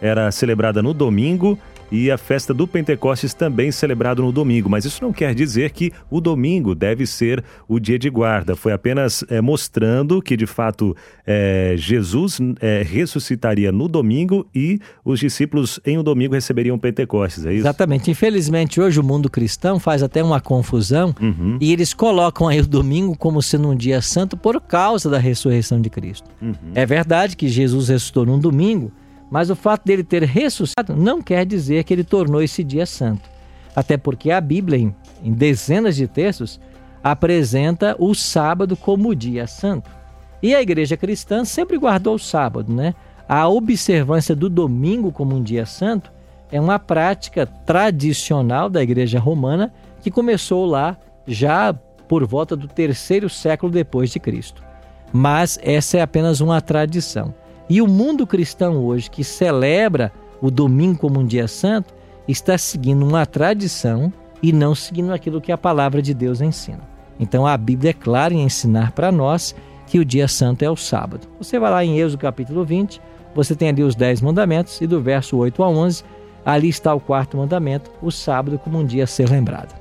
era 0.00 0.30
celebrada 0.32 0.82
no 0.82 0.94
domingo 0.94 1.58
e 1.90 2.10
a 2.10 2.18
festa 2.18 2.54
do 2.54 2.66
Pentecostes 2.66 3.34
também 3.34 3.72
celebrado 3.72 4.22
no 4.22 4.32
domingo. 4.32 4.68
Mas 4.68 4.84
isso 4.84 5.02
não 5.02 5.12
quer 5.12 5.34
dizer 5.34 5.70
que 5.70 5.92
o 6.10 6.20
domingo 6.20 6.74
deve 6.74 7.06
ser 7.06 7.42
o 7.68 7.78
dia 7.78 7.98
de 7.98 8.08
guarda. 8.08 8.54
Foi 8.54 8.72
apenas 8.72 9.24
é, 9.28 9.40
mostrando 9.40 10.22
que, 10.22 10.36
de 10.36 10.46
fato, 10.46 10.96
é, 11.26 11.74
Jesus 11.76 12.38
é, 12.60 12.82
ressuscitaria 12.82 13.72
no 13.72 13.88
domingo 13.88 14.46
e 14.54 14.78
os 15.04 15.20
discípulos 15.20 15.80
em 15.84 15.98
um 15.98 16.02
domingo 16.02 16.34
receberiam 16.34 16.76
o 16.76 16.78
Pentecostes, 16.78 17.44
é 17.44 17.52
isso? 17.52 17.62
Exatamente. 17.62 18.10
Infelizmente, 18.10 18.80
hoje 18.80 19.00
o 19.00 19.02
mundo 19.02 19.28
cristão 19.28 19.78
faz 19.78 20.02
até 20.02 20.22
uma 20.22 20.40
confusão 20.40 21.14
uhum. 21.20 21.58
e 21.60 21.72
eles 21.72 21.94
colocam 21.94 22.48
aí 22.48 22.60
o 22.60 22.66
domingo 22.66 23.16
como 23.16 23.42
sendo 23.42 23.68
um 23.68 23.76
dia 23.76 24.00
santo 24.00 24.36
por 24.36 24.60
causa 24.60 25.10
da 25.10 25.18
ressurreição 25.18 25.80
de 25.80 25.90
Cristo. 25.90 26.28
Uhum. 26.40 26.54
É 26.74 26.86
verdade 26.86 27.36
que 27.36 27.48
Jesus 27.48 27.88
ressuscitou 27.88 28.24
num 28.24 28.38
domingo, 28.38 28.92
mas 29.30 29.48
o 29.48 29.56
fato 29.56 29.84
dele 29.84 30.02
ter 30.02 30.24
ressuscitado 30.24 30.96
não 30.96 31.22
quer 31.22 31.46
dizer 31.46 31.84
que 31.84 31.94
ele 31.94 32.04
tornou 32.04 32.42
esse 32.42 32.64
dia 32.64 32.84
santo. 32.84 33.28
Até 33.74 33.96
porque 33.96 34.30
a 34.30 34.40
Bíblia, 34.40 34.78
em, 34.78 34.94
em 35.22 35.32
dezenas 35.32 35.94
de 35.94 36.08
textos, 36.08 36.60
apresenta 37.02 37.94
o 37.98 38.14
sábado 38.14 38.76
como 38.76 39.14
dia 39.14 39.46
santo. 39.46 39.88
E 40.42 40.54
a 40.54 40.60
igreja 40.60 40.96
cristã 40.96 41.44
sempre 41.44 41.78
guardou 41.78 42.16
o 42.16 42.18
sábado, 42.18 42.72
né? 42.72 42.94
A 43.28 43.46
observância 43.48 44.34
do 44.34 44.50
domingo 44.50 45.12
como 45.12 45.36
um 45.36 45.42
dia 45.42 45.64
santo 45.64 46.10
é 46.50 46.60
uma 46.60 46.78
prática 46.78 47.46
tradicional 47.46 48.68
da 48.68 48.82
igreja 48.82 49.20
romana 49.20 49.72
que 50.00 50.10
começou 50.10 50.66
lá 50.66 50.96
já 51.26 51.72
por 52.08 52.26
volta 52.26 52.56
do 52.56 52.66
terceiro 52.66 53.28
século 53.28 53.70
depois 53.70 54.10
de 54.10 54.18
Cristo. 54.18 54.64
Mas 55.12 55.58
essa 55.62 55.98
é 55.98 56.00
apenas 56.00 56.40
uma 56.40 56.60
tradição. 56.60 57.32
E 57.70 57.80
o 57.80 57.86
mundo 57.86 58.26
cristão 58.26 58.84
hoje, 58.84 59.08
que 59.08 59.22
celebra 59.22 60.12
o 60.42 60.50
domingo 60.50 60.98
como 60.98 61.20
um 61.20 61.24
dia 61.24 61.46
santo, 61.46 61.94
está 62.26 62.58
seguindo 62.58 63.06
uma 63.06 63.24
tradição 63.24 64.12
e 64.42 64.52
não 64.52 64.74
seguindo 64.74 65.12
aquilo 65.12 65.40
que 65.40 65.52
a 65.52 65.56
palavra 65.56 66.02
de 66.02 66.12
Deus 66.12 66.40
ensina. 66.40 66.80
Então 67.18 67.46
a 67.46 67.56
Bíblia 67.56 67.90
é 67.90 67.94
clara 67.94 68.34
em 68.34 68.42
ensinar 68.42 68.90
para 68.90 69.12
nós 69.12 69.54
que 69.86 70.00
o 70.00 70.04
dia 70.04 70.26
santo 70.26 70.64
é 70.64 70.70
o 70.70 70.74
sábado. 70.74 71.28
Você 71.38 71.60
vai 71.60 71.70
lá 71.70 71.84
em 71.84 72.00
Êxodo 72.00 72.18
capítulo 72.18 72.64
20, 72.64 73.00
você 73.36 73.54
tem 73.54 73.68
ali 73.68 73.84
os 73.84 73.94
10 73.94 74.20
mandamentos 74.20 74.80
e 74.80 74.86
do 74.88 75.00
verso 75.00 75.36
8 75.36 75.62
a 75.62 75.68
11, 75.68 76.02
ali 76.44 76.68
está 76.68 76.92
o 76.92 76.98
quarto 76.98 77.36
mandamento, 77.36 77.88
o 78.02 78.10
sábado 78.10 78.58
como 78.58 78.80
um 78.80 78.84
dia 78.84 79.04
a 79.04 79.06
ser 79.06 79.30
lembrado. 79.30 79.79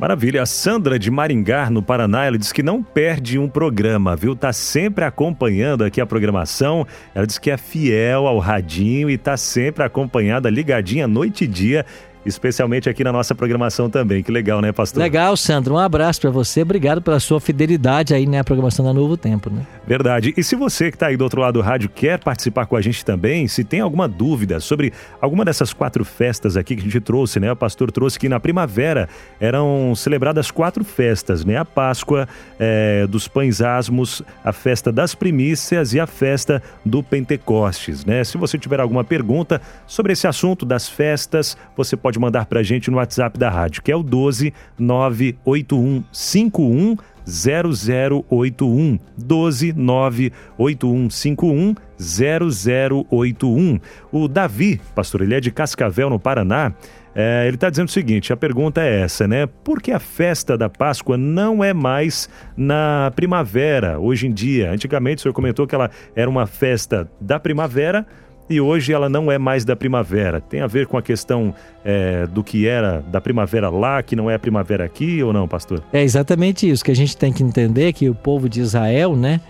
Maravilha. 0.00 0.40
A 0.40 0.46
Sandra 0.46 0.98
de 0.98 1.10
Maringá, 1.10 1.68
no 1.68 1.82
Paraná, 1.82 2.24
ela 2.24 2.38
diz 2.38 2.52
que 2.52 2.62
não 2.62 2.82
perde 2.82 3.38
um 3.38 3.46
programa, 3.46 4.16
viu? 4.16 4.34
Tá 4.34 4.50
sempre 4.50 5.04
acompanhando 5.04 5.84
aqui 5.84 6.00
a 6.00 6.06
programação. 6.06 6.86
Ela 7.14 7.26
diz 7.26 7.36
que 7.36 7.50
é 7.50 7.58
fiel 7.58 8.26
ao 8.26 8.38
radinho 8.38 9.10
e 9.10 9.18
tá 9.18 9.36
sempre 9.36 9.84
acompanhada, 9.84 10.48
ligadinha 10.48 11.06
noite 11.06 11.44
e 11.44 11.46
dia 11.46 11.84
especialmente 12.24 12.88
aqui 12.88 13.02
na 13.02 13.12
nossa 13.12 13.34
programação 13.34 13.88
também. 13.88 14.22
Que 14.22 14.30
legal, 14.30 14.60
né, 14.60 14.72
pastor? 14.72 15.02
Legal, 15.02 15.36
Sandro. 15.36 15.74
Um 15.74 15.78
abraço 15.78 16.20
para 16.20 16.30
você. 16.30 16.62
Obrigado 16.62 17.00
pela 17.00 17.18
sua 17.20 17.40
fidelidade 17.40 18.14
aí, 18.14 18.26
né, 18.26 18.42
programação 18.42 18.84
da 18.84 18.92
Novo 18.92 19.16
Tempo, 19.16 19.50
né? 19.50 19.66
Verdade. 19.86 20.34
E 20.36 20.44
se 20.44 20.54
você 20.54 20.90
que 20.90 20.96
está 20.96 21.06
aí 21.06 21.16
do 21.16 21.24
outro 21.24 21.40
lado 21.40 21.54
do 21.54 21.60
rádio 21.60 21.88
quer 21.88 22.18
participar 22.18 22.66
com 22.66 22.76
a 22.76 22.80
gente 22.80 23.04
também, 23.04 23.48
se 23.48 23.64
tem 23.64 23.80
alguma 23.80 24.06
dúvida 24.06 24.60
sobre 24.60 24.92
alguma 25.20 25.44
dessas 25.44 25.72
quatro 25.72 26.04
festas 26.04 26.56
aqui 26.56 26.74
que 26.74 26.82
a 26.82 26.84
gente 26.84 27.00
trouxe, 27.00 27.40
né? 27.40 27.50
O 27.50 27.56
pastor 27.56 27.90
trouxe 27.90 28.18
que 28.18 28.28
na 28.28 28.38
primavera 28.38 29.08
eram 29.40 29.94
celebradas 29.96 30.50
quatro 30.50 30.84
festas, 30.84 31.44
né? 31.44 31.56
A 31.56 31.64
Páscoa 31.64 32.28
é, 32.58 33.06
dos 33.06 33.26
Pães 33.28 33.60
Asmos, 33.60 34.22
a 34.44 34.52
festa 34.52 34.92
das 34.92 35.14
primícias 35.14 35.94
e 35.94 36.00
a 36.00 36.06
festa 36.06 36.62
do 36.84 37.02
Pentecostes, 37.02 38.04
né? 38.04 38.22
Se 38.24 38.36
você 38.36 38.58
tiver 38.58 38.80
alguma 38.80 39.04
pergunta 39.04 39.60
sobre 39.86 40.12
esse 40.12 40.26
assunto 40.26 40.64
das 40.66 40.88
festas, 40.88 41.56
você 41.76 41.96
pode 41.96 42.09
pode 42.10 42.18
mandar 42.18 42.46
para 42.46 42.58
a 42.58 42.62
gente 42.62 42.90
no 42.90 42.96
WhatsApp 42.96 43.38
da 43.38 43.48
rádio, 43.48 43.82
que 43.82 43.92
é 43.92 43.96
o 43.96 44.02
12 44.02 44.52
98151 44.76 46.96
0081 47.24 48.98
12 49.16 49.72
98151 49.72 51.74
0081. 52.00 53.78
O 54.10 54.26
Davi, 54.26 54.80
pastor, 54.94 55.22
ele 55.22 55.34
é 55.34 55.40
de 55.40 55.52
Cascavel, 55.52 56.10
no 56.10 56.18
Paraná. 56.18 56.72
É, 57.14 57.44
ele 57.46 57.56
está 57.56 57.70
dizendo 57.70 57.88
o 57.88 57.92
seguinte: 57.92 58.32
a 58.32 58.36
pergunta 58.36 58.80
é 58.80 59.02
essa, 59.02 59.28
né? 59.28 59.46
Por 59.46 59.80
que 59.80 59.92
a 59.92 60.00
festa 60.00 60.58
da 60.58 60.68
Páscoa 60.68 61.16
não 61.16 61.62
é 61.62 61.72
mais 61.72 62.28
na 62.56 63.12
primavera, 63.14 64.00
hoje 64.00 64.26
em 64.26 64.32
dia? 64.32 64.72
Antigamente 64.72 65.18
o 65.18 65.22
senhor 65.22 65.34
comentou 65.34 65.64
que 65.66 65.76
ela 65.76 65.90
era 66.16 66.28
uma 66.28 66.46
festa 66.46 67.08
da 67.20 67.38
primavera, 67.38 68.04
e 68.50 68.60
hoje 68.60 68.92
ela 68.92 69.08
não 69.08 69.30
é 69.30 69.38
mais 69.38 69.64
da 69.64 69.76
primavera. 69.76 70.40
Tem 70.40 70.60
a 70.60 70.66
ver 70.66 70.88
com 70.88 70.98
a 70.98 71.02
questão 71.02 71.54
é, 71.84 72.26
do 72.26 72.42
que 72.42 72.66
era 72.66 73.00
da 73.06 73.20
primavera 73.20 73.70
lá, 73.70 74.02
que 74.02 74.16
não 74.16 74.28
é 74.28 74.34
a 74.34 74.38
primavera 74.40 74.84
aqui 74.84 75.22
ou 75.22 75.32
não, 75.32 75.46
pastor? 75.46 75.80
É 75.92 76.02
exatamente 76.02 76.68
isso 76.68 76.84
que 76.84 76.90
a 76.90 76.96
gente 76.96 77.16
tem 77.16 77.32
que 77.32 77.44
entender 77.44 77.92
que 77.92 78.10
o 78.10 78.14
povo 78.14 78.48
de 78.48 78.60
Israel, 78.60 79.14
né? 79.14 79.40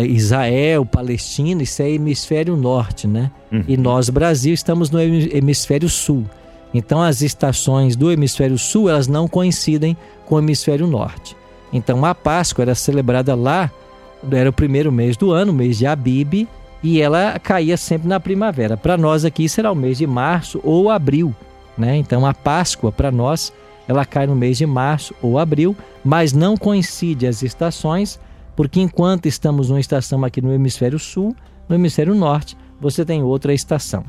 Israel, 0.00 0.86
Palestina, 0.86 1.62
isso 1.62 1.82
é 1.82 1.90
hemisfério 1.90 2.56
norte, 2.56 3.06
né? 3.06 3.30
Uhum. 3.52 3.64
E 3.66 3.76
nós, 3.76 4.08
Brasil, 4.08 4.54
estamos 4.54 4.90
no 4.90 5.00
hemisfério 5.00 5.88
sul. 5.88 6.24
Então 6.72 7.02
as 7.02 7.22
estações 7.22 7.94
do 7.94 8.10
hemisfério 8.10 8.56
sul, 8.56 8.88
elas 8.88 9.06
não 9.06 9.28
coincidem 9.28 9.96
com 10.26 10.36
o 10.36 10.38
hemisfério 10.38 10.86
norte. 10.86 11.36
Então 11.72 12.04
a 12.04 12.14
Páscoa 12.14 12.62
era 12.62 12.74
celebrada 12.74 13.34
lá, 13.34 13.70
era 14.30 14.48
o 14.48 14.52
primeiro 14.52 14.90
mês 14.90 15.16
do 15.16 15.32
ano, 15.32 15.52
mês 15.52 15.76
de 15.76 15.86
Abib, 15.86 16.48
e 16.84 17.00
ela 17.00 17.36
caía 17.38 17.78
sempre 17.78 18.06
na 18.06 18.20
primavera. 18.20 18.76
Para 18.76 18.98
nós 18.98 19.24
aqui 19.24 19.48
será 19.48 19.72
o 19.72 19.74
mês 19.74 19.96
de 19.96 20.06
março 20.06 20.60
ou 20.62 20.90
abril, 20.90 21.34
né? 21.78 21.96
Então 21.96 22.26
a 22.26 22.34
Páscoa 22.34 22.92
para 22.92 23.10
nós 23.10 23.50
ela 23.88 24.04
cai 24.04 24.26
no 24.26 24.36
mês 24.36 24.58
de 24.58 24.66
março 24.66 25.14
ou 25.22 25.38
abril, 25.38 25.74
mas 26.04 26.34
não 26.34 26.58
coincide 26.58 27.26
as 27.26 27.42
estações, 27.42 28.20
porque 28.54 28.80
enquanto 28.80 29.24
estamos 29.24 29.70
numa 29.70 29.80
estação 29.80 30.22
aqui 30.24 30.42
no 30.42 30.52
hemisfério 30.52 30.98
sul, 30.98 31.34
no 31.66 31.74
hemisfério 31.74 32.14
norte 32.14 32.54
você 32.78 33.02
tem 33.02 33.22
outra 33.22 33.54
estação. 33.54 34.04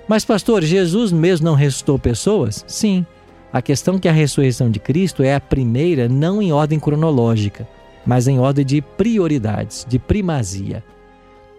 Mas, 0.07 0.23
pastor, 0.23 0.63
Jesus 0.63 1.11
mesmo 1.11 1.45
não 1.45 1.53
ressuscitou 1.53 1.99
pessoas? 1.99 2.63
Sim. 2.67 3.05
A 3.51 3.61
questão 3.61 3.95
é 3.95 3.99
que 3.99 4.07
a 4.07 4.13
ressurreição 4.13 4.69
de 4.69 4.79
Cristo 4.79 5.23
é 5.23 5.35
a 5.35 5.41
primeira, 5.41 6.07
não 6.07 6.41
em 6.41 6.51
ordem 6.51 6.79
cronológica, 6.79 7.67
mas 8.05 8.27
em 8.27 8.39
ordem 8.39 8.65
de 8.65 8.81
prioridades, 8.81 9.85
de 9.87 9.99
primazia. 9.99 10.83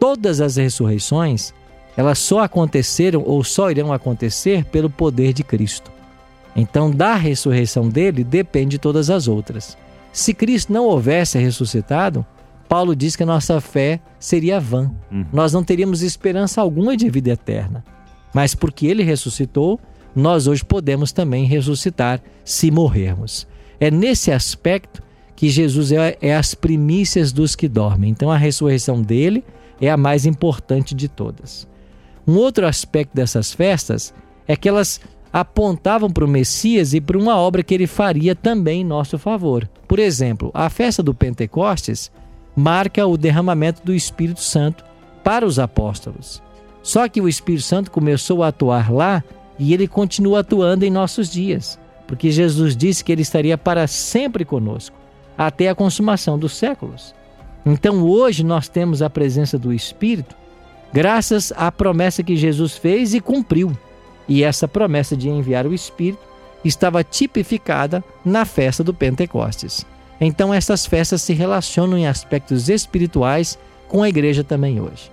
Todas 0.01 0.41
as 0.41 0.57
ressurreições, 0.57 1.53
elas 1.97 2.19
só 2.19 2.41
aconteceram 2.41 3.23
ou 3.27 3.43
só 3.43 3.71
irão 3.71 3.93
acontecer 3.93 4.65
pelo 4.67 4.89
poder 4.89 5.33
de 5.33 5.43
Cristo. 5.43 5.91
Então, 6.55 6.91
da 6.91 7.15
ressurreição 7.15 7.89
dele 7.89 8.25
depende 8.25 8.79
todas 8.79 9.11
as 9.11 9.29
outras. 9.29 9.77
Se 10.19 10.35
Cristo 10.35 10.73
não 10.73 10.85
houvesse 10.85 11.39
ressuscitado, 11.39 12.27
Paulo 12.69 12.97
diz 12.97 13.15
que 13.15 13.23
a 13.23 13.27
nossa 13.27 13.61
fé 13.61 14.01
seria 14.19 14.59
vã. 14.59 14.91
Uhum. 15.13 15.25
Nós 15.33 15.53
não 15.53 15.63
teríamos 15.63 16.03
esperança 16.03 16.61
alguma 16.61 16.97
de 16.97 17.09
vida 17.09 17.31
eterna. 17.31 17.85
Mas 18.35 18.53
porque 18.53 18.89
ele 18.89 19.05
ressuscitou, 19.05 19.79
nós 20.17 20.49
hoje 20.49 20.65
podemos 20.65 21.13
também 21.13 21.45
ressuscitar 21.45 22.21
se 22.45 22.69
morrermos. 22.69 23.47
É 23.79 23.93
nesse 23.93 24.33
aspecto 24.33 25.01
que 25.37 25.49
Jesus 25.49 25.93
é, 25.93 26.19
é 26.21 26.35
as 26.35 26.53
primícias 26.53 27.31
dos 27.31 27.55
que 27.55 27.69
dormem. 27.69 28.11
Então 28.11 28.29
a 28.29 28.37
ressurreição 28.37 29.01
dele 29.01 29.45
é 29.81 29.89
a 29.89 29.97
mais 29.97 30.27
importante 30.27 30.97
de 30.97 31.07
todas. 31.07 31.65
Um 32.27 32.35
outro 32.35 32.67
aspecto 32.67 33.15
dessas 33.15 33.53
festas 33.53 34.13
é 34.49 34.57
que 34.57 34.69
elas 34.69 35.01
apontavam 35.33 36.11
para 36.11 36.25
o 36.25 36.29
Messias 36.29 36.95
e 36.95 37.01
para 37.01 37.19
uma 37.19 37.37
obra 37.37 37.63
que 37.63 37.75
ele 37.75 37.87
faria 37.87 38.35
também 38.35 38.81
em 38.81 38.85
nosso 38.85 39.19
favor. 39.19 39.69
Por 39.87 39.99
exemplo, 39.99 40.51
a 40.55 40.69
festa 40.69 41.03
do 41.03 41.15
Pentecostes 41.15 42.11
marca 42.57 43.07
o 43.07 43.17
derramamento 43.17 43.83
do 43.85 43.95
Espírito 43.95 44.41
Santo 44.41 44.85
para 45.23 45.47
os 45.47 45.59
apóstolos. 45.59 46.43
Só 46.83 47.09
que 47.09 47.21
o 47.21 47.29
Espírito 47.29 47.65
Santo 47.65 47.91
começou 47.91 48.43
a 48.43 48.49
atuar 48.49 48.91
lá 48.91 49.23
e 49.59 49.75
ele 49.75 49.87
continua 49.87 50.41
atuando 50.41 50.85
em 50.85 50.91
nossos 50.91 51.31
dias, 51.31 51.79
porque 52.07 52.31
Jesus 52.31 52.77
disse 52.77 53.05
que 53.05 53.13
ele 53.13 53.23
estaria 53.23 53.59
para 53.59 53.87
sempre 53.87 54.45
conosco, 54.45 54.97
até 55.37 55.69
a 55.69 55.75
consumação 55.75 56.39
dos 56.39 56.57
séculos. 56.57 57.15
Então 57.67 58.03
hoje 58.03 58.45
nós 58.45 58.69
temos 58.69 59.03
a 59.03 59.11
presença 59.11 59.59
do 59.59 59.73
Espírito, 59.73 60.35
graças 60.93 61.53
à 61.57 61.71
promessa 61.71 62.23
que 62.23 62.37
Jesus 62.37 62.77
fez 62.77 63.15
e 63.15 63.21
cumpriu. 63.21 63.77
E 64.29 64.45
essa 64.45 64.69
promessa 64.69 65.17
de 65.17 65.29
enviar 65.29 65.67
o 65.67 65.75
Espírito 65.75 66.21
estava 66.65 67.03
tipificada 67.03 68.05
na 68.25 68.45
festa 68.45 68.85
do 68.85 68.93
Pentecostes. 68.93 69.87
Então, 70.21 70.53
essas 70.53 70.85
festas 70.85 71.23
se 71.23 71.33
relacionam 71.33 71.97
em 71.97 72.07
aspectos 72.07 72.69
espirituais 72.69 73.59
com 73.89 74.03
a 74.03 74.09
igreja 74.09 74.45
também 74.45 74.81
hoje. 74.81 75.11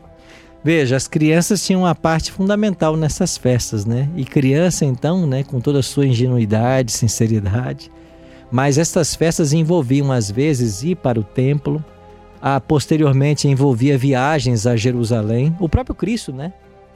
Veja, 0.63 0.97
as 0.97 1.07
crianças 1.07 1.65
tinham 1.65 1.83
uma 1.83 1.95
parte 1.95 2.33
fundamental 2.33 2.97
nessas 2.97 3.37
festas, 3.37 3.85
né? 3.85 4.09
E 4.17 4.25
criança, 4.25 4.85
então, 4.85 5.27
né, 5.27 5.45
com 5.45 5.61
toda 5.61 5.79
a 5.79 5.83
sua 5.83 6.07
ingenuidade, 6.07 6.93
sinceridade. 6.93 7.91
Mas 8.51 8.79
essas 8.79 9.15
festas 9.15 9.53
envolviam, 9.53 10.11
às 10.11 10.31
vezes, 10.31 10.83
ir 10.83 10.97
para 10.97 11.21
o 11.21 11.23
templo, 11.23 11.85
a, 12.41 12.61
posteriormente 12.61 13.47
envolvia 13.47 13.97
viagens 13.97 14.67
a 14.67 14.77
Jerusalém. 14.77 15.55
O 15.61 15.69
próprio 15.69 15.95
Cristo, 15.95 16.33
né? 16.33 16.53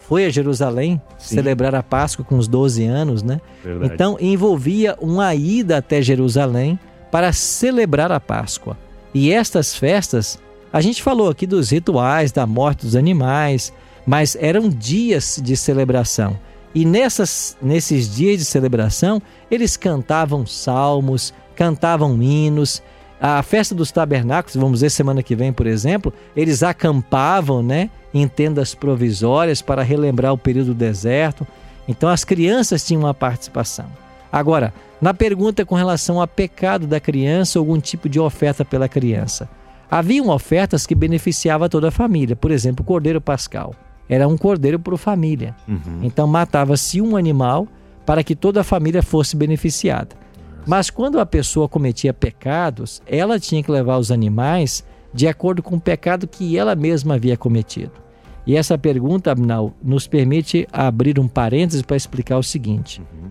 Foi 0.09 0.27
a 0.27 0.31
Jerusalém 0.31 1.01
Sim. 1.19 1.37
celebrar 1.37 1.75
a 1.75 1.83
Páscoa 1.83 2.25
com 2.25 2.37
os 2.37 2.49
12 2.49 2.85
anos, 2.85 3.23
né? 3.23 3.41
Verdade. 3.63 3.95
Então 3.95 4.17
envolvia 4.21 4.97
uma 5.01 5.35
ida 5.35 5.79
até 5.79 6.03
Jerusalém 6.03 6.79
para 7.11 7.33
celebrar 7.33 8.11
a 8.11 8.21
Páscoa. 8.21 8.77
E 9.15 9.33
estas 9.33 9.75
festas, 9.75 10.39
a 10.73 10.81
gente 10.81 11.03
falou 11.03 11.29
aqui 11.29 11.47
dos 11.47 11.71
rituais 11.71 12.33
da 12.33 12.47
morte 12.47 12.87
dos 12.87 12.97
animais, 12.97 13.73
mas 14.07 14.37
eram 14.41 14.69
dias 14.69 15.41
de 15.43 15.57
celebração. 15.57 16.39
E 16.75 16.85
nessas, 16.85 17.57
nesses 17.61 18.15
dias 18.15 18.39
de 18.39 18.45
celebração, 18.45 19.21
eles 19.51 19.77
cantavam 19.77 20.47
salmos, 20.47 21.35
cantavam 21.55 22.23
hinos. 22.23 22.83
A 23.25 23.41
festa 23.43 23.73
dos 23.73 23.93
tabernáculos, 23.93 24.57
vamos 24.57 24.81
ver 24.81 24.91
semana 24.91 25.23
que 25.23 25.37
vem, 25.37 25.53
por 25.53 25.67
exemplo, 25.67 26.13
eles 26.37 26.63
acampavam, 26.63 27.63
né? 27.63 27.89
em 28.15 28.29
tendas 28.29 28.75
provisórias 28.75 29.63
para 29.63 29.83
relembrar 29.83 30.33
o 30.33 30.39
período 30.39 30.69
do 30.69 30.75
deserto. 30.75 31.47
Então 31.89 32.09
as 32.09 32.25
crianças 32.25 32.85
tinham 32.85 33.03
uma 33.03 33.15
participação. 33.15 33.87
Agora, 34.31 34.73
na 35.01 35.13
pergunta 35.13 35.65
com 35.65 35.75
relação 35.75 36.21
a 36.21 36.27
pecado 36.27 36.87
da 36.87 37.01
criança, 37.01 37.59
algum 37.59 37.81
tipo 37.81 38.09
de 38.09 38.21
oferta 38.21 38.65
pela 38.65 38.89
criança. 38.89 39.49
Haviam 39.91 40.29
ofertas 40.29 40.87
que 40.87 40.95
beneficiavam 40.95 41.69
toda 41.69 41.89
a 41.89 41.93
família. 41.93 42.35
Por 42.35 42.51
exemplo, 42.51 42.83
o 42.83 42.87
cordeiro 42.87 43.21
pascal. 43.21 43.75
Era 44.09 44.27
um 44.27 44.37
cordeiro 44.37 44.79
por 44.79 44.97
família. 44.97 45.55
Uhum. 45.69 46.01
Então 46.03 46.27
matava-se 46.27 47.01
um 47.01 47.17
animal 47.17 47.69
para 48.05 48.25
que 48.25 48.35
toda 48.35 48.63
a 48.63 48.65
família 48.65 49.03
fosse 49.03 49.37
beneficiada. 49.37 50.17
Mas 50.67 50.91
quando 50.91 51.19
a 51.19 51.27
pessoa 51.27 51.69
cometia 51.69 52.15
pecados, 52.15 53.03
ela 53.07 53.39
tinha 53.39 53.63
que 53.63 53.71
levar 53.71 53.99
os 53.99 54.11
animais 54.11 54.85
de 55.13 55.27
acordo 55.27 55.63
com 55.63 55.77
o 55.77 55.81
pecado 55.81 56.27
que 56.27 56.57
ela 56.57 56.75
mesma 56.75 57.15
havia 57.15 57.37
cometido. 57.37 57.93
E 58.47 58.57
essa 58.57 58.77
pergunta, 58.77 59.31
Abnal, 59.31 59.73
nos 59.83 60.07
permite 60.07 60.67
abrir 60.73 61.19
um 61.19 61.29
parênteses 61.29 61.83
para 61.83 61.97
explicar 61.97 62.39
o 62.39 62.43
seguinte: 62.43 63.01
uhum. 63.01 63.31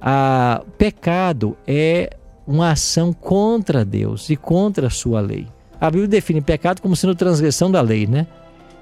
a 0.00 0.62
pecado 0.76 1.56
é 1.66 2.10
uma 2.46 2.70
ação 2.70 3.12
contra 3.12 3.84
Deus 3.84 4.30
e 4.30 4.36
contra 4.36 4.86
a 4.86 4.90
sua 4.90 5.20
lei. 5.20 5.46
A 5.80 5.90
Bíblia 5.90 6.08
define 6.08 6.40
pecado 6.40 6.80
como 6.80 6.96
sendo 6.96 7.14
transgressão 7.14 7.70
da 7.70 7.80
lei, 7.80 8.06
né? 8.06 8.26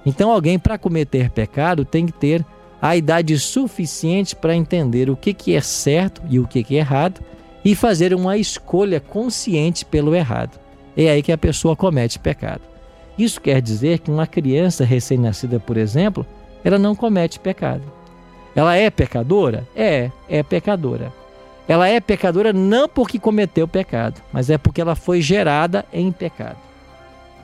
Então, 0.04 0.30
alguém 0.30 0.56
para 0.56 0.78
cometer 0.78 1.30
pecado 1.30 1.84
tem 1.84 2.06
que 2.06 2.12
ter 2.12 2.46
a 2.80 2.96
idade 2.96 3.36
suficiente 3.38 4.36
para 4.36 4.54
entender 4.54 5.10
o 5.10 5.16
que, 5.16 5.34
que 5.34 5.54
é 5.54 5.60
certo 5.60 6.22
e 6.30 6.38
o 6.38 6.46
que, 6.46 6.62
que 6.62 6.76
é 6.76 6.78
errado 6.78 7.20
e 7.66 7.74
fazer 7.74 8.14
uma 8.14 8.36
escolha 8.36 9.00
consciente 9.00 9.84
pelo 9.84 10.14
errado. 10.14 10.56
É 10.96 11.10
aí 11.10 11.20
que 11.20 11.32
a 11.32 11.36
pessoa 11.36 11.74
comete 11.74 12.16
pecado. 12.16 12.60
Isso 13.18 13.40
quer 13.40 13.60
dizer 13.60 13.98
que 13.98 14.08
uma 14.08 14.24
criança 14.24 14.84
recém-nascida, 14.84 15.58
por 15.58 15.76
exemplo, 15.76 16.24
ela 16.62 16.78
não 16.78 16.94
comete 16.94 17.40
pecado. 17.40 17.82
Ela 18.54 18.76
é 18.76 18.88
pecadora? 18.88 19.66
É, 19.74 20.12
é 20.28 20.44
pecadora. 20.44 21.12
Ela 21.66 21.88
é 21.88 21.98
pecadora 21.98 22.52
não 22.52 22.88
porque 22.88 23.18
cometeu 23.18 23.66
pecado, 23.66 24.22
mas 24.32 24.48
é 24.48 24.56
porque 24.56 24.80
ela 24.80 24.94
foi 24.94 25.20
gerada 25.20 25.84
em 25.92 26.12
pecado. 26.12 26.58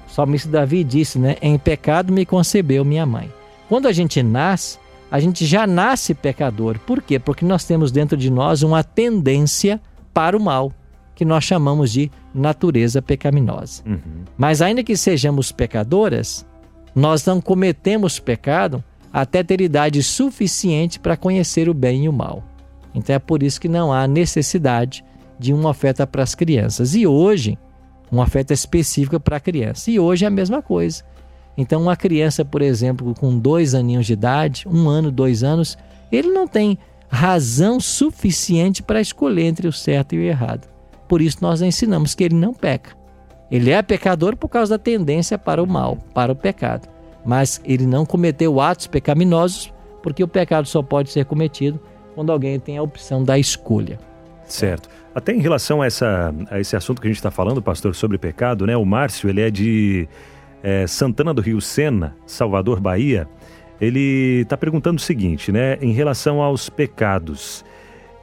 O 0.09 0.13
salmista 0.13 0.49
Davi 0.49 0.85
disse, 0.85 1.19
né? 1.19 1.35
Em 1.43 1.59
pecado 1.59 2.13
me 2.13 2.25
concebeu 2.25 2.85
minha 2.85 3.05
mãe. 3.05 3.29
Quando 3.69 3.89
a 3.89 3.93
gente 3.93 4.23
nasce, 4.23 4.79
a 5.11 5.19
gente 5.19 5.45
já 5.45 5.67
nasce 5.67 6.15
pecador. 6.15 6.79
Por 6.79 7.03
quê? 7.03 7.19
Porque 7.19 7.45
nós 7.45 7.65
temos 7.65 7.91
dentro 7.91 8.17
de 8.17 8.31
nós 8.31 8.63
uma 8.63 8.85
tendência 8.85 9.81
para 10.13 10.37
o 10.37 10.41
mal, 10.41 10.73
que 11.15 11.25
nós 11.25 11.45
chamamos 11.45 11.93
de 11.93 12.11
natureza 12.35 13.03
pecaminosa. 13.03 13.83
Uhum. 13.87 14.25
Mas 14.37 14.63
ainda 14.63 14.83
que 14.83 14.97
sejamos 14.97 15.53
pecadoras, 15.53 16.47
nós 16.95 17.25
não 17.25 17.41
cometemos 17.41 18.19
pecado 18.19 18.83
até 19.13 19.43
ter 19.43 19.61
idade 19.61 20.03
suficiente 20.03 20.99
para 20.99 21.17
conhecer 21.17 21.69
o 21.69 21.75
bem 21.75 22.05
e 22.05 22.09
o 22.09 22.13
mal. 22.13 22.43
Então 22.95 23.15
é 23.15 23.19
por 23.19 23.43
isso 23.43 23.61
que 23.61 23.69
não 23.69 23.93
há 23.93 24.07
necessidade 24.07 25.05
de 25.39 25.53
uma 25.53 25.71
oferta 25.71 26.07
para 26.07 26.23
as 26.23 26.35
crianças. 26.35 26.95
E 26.95 27.07
hoje, 27.07 27.59
uma 28.11 28.23
oferta 28.23 28.53
específica 28.53 29.19
para 29.19 29.37
a 29.37 29.41
criança. 29.41 29.91
E 29.91 29.99
hoje 29.99 30.25
é 30.25 30.29
a 30.29 30.31
mesma 30.31 30.63
coisa. 30.63 31.03
Então, 31.57 31.83
uma 31.83 31.97
criança, 31.97 32.45
por 32.45 32.63
exemplo, 32.63 33.15
com 33.15 33.39
dois 33.39 33.75
aninhos 33.75 34.07
de 34.07 34.15
idade, 34.15 34.67
um 34.67 34.89
ano, 34.89 35.11
dois 35.11 35.43
anos, 35.43 35.77
ele 36.11 36.29
não 36.29 36.47
tem 36.47 36.79
razão 37.13 37.79
suficiente 37.79 38.83
para 38.83 39.01
escolher 39.01 39.45
entre 39.45 39.69
o 39.69 39.73
certo 39.73 40.15
e 40.15 40.19
o 40.19 40.23
errado. 40.23 40.67
Por 41.07 41.21
isso, 41.21 41.37
nós 41.43 41.61
ensinamos 41.61 42.15
que 42.15 42.25
ele 42.25 42.35
não 42.35 42.55
peca. 42.55 42.97
Ele 43.51 43.71
é 43.71 43.83
pecador 43.83 44.35
por 44.35 44.49
causa 44.49 44.79
da 44.79 44.83
tendência 44.83 45.37
para 45.37 45.63
o 45.63 45.67
mal, 45.67 45.99
para 46.15 46.33
o 46.33 46.37
pecado. 46.37 46.89
Mas 47.25 47.61
ele 47.67 47.87
não 47.87 48.07
cometeu 48.07 48.59
atos 48.63 48.87
pecaminosos, 48.87 49.71
porque 50.03 50.25
o 50.25 50.29
pecado 50.29 50.67
só 50.67 50.83
pode 50.83 51.11
ser 51.11 51.27
cometido 51.27 51.79
quando 52.15 52.33
alguém 52.33 52.59
tem 52.59 52.79
a 52.79 52.83
opção 52.83 53.23
da 53.23 53.39
escolha. 53.39 53.99
Certo. 54.47 54.89
Até 55.15 55.33
em 55.35 55.41
relação 55.41 55.83
a, 55.83 55.87
essa, 55.87 56.35
a 56.51 56.59
esse 56.59 56.75
assunto 56.75 57.01
que 57.01 57.07
a 57.07 57.11
gente 57.11 57.19
está 57.19 57.31
falando, 57.31 57.61
pastor, 57.61 57.95
sobre 57.95 58.17
pecado, 58.17 58.67
né? 58.67 58.75
O 58.75 58.87
Márcio, 58.87 59.29
ele 59.29 59.43
é 59.43 59.51
de 59.51 60.09
é, 60.63 60.87
Santana 60.87 61.35
do 61.35 61.43
Rio 61.43 61.61
Sena, 61.61 62.17
Salvador, 62.27 62.81
Bahia. 62.81 63.29
Ele 63.83 64.43
está 64.43 64.57
perguntando 64.57 64.99
o 64.99 65.03
seguinte, 65.03 65.51
né? 65.51 65.77
Em 65.83 65.93
relação 65.93 66.41
aos 66.41 66.71
pecados. 66.71 67.65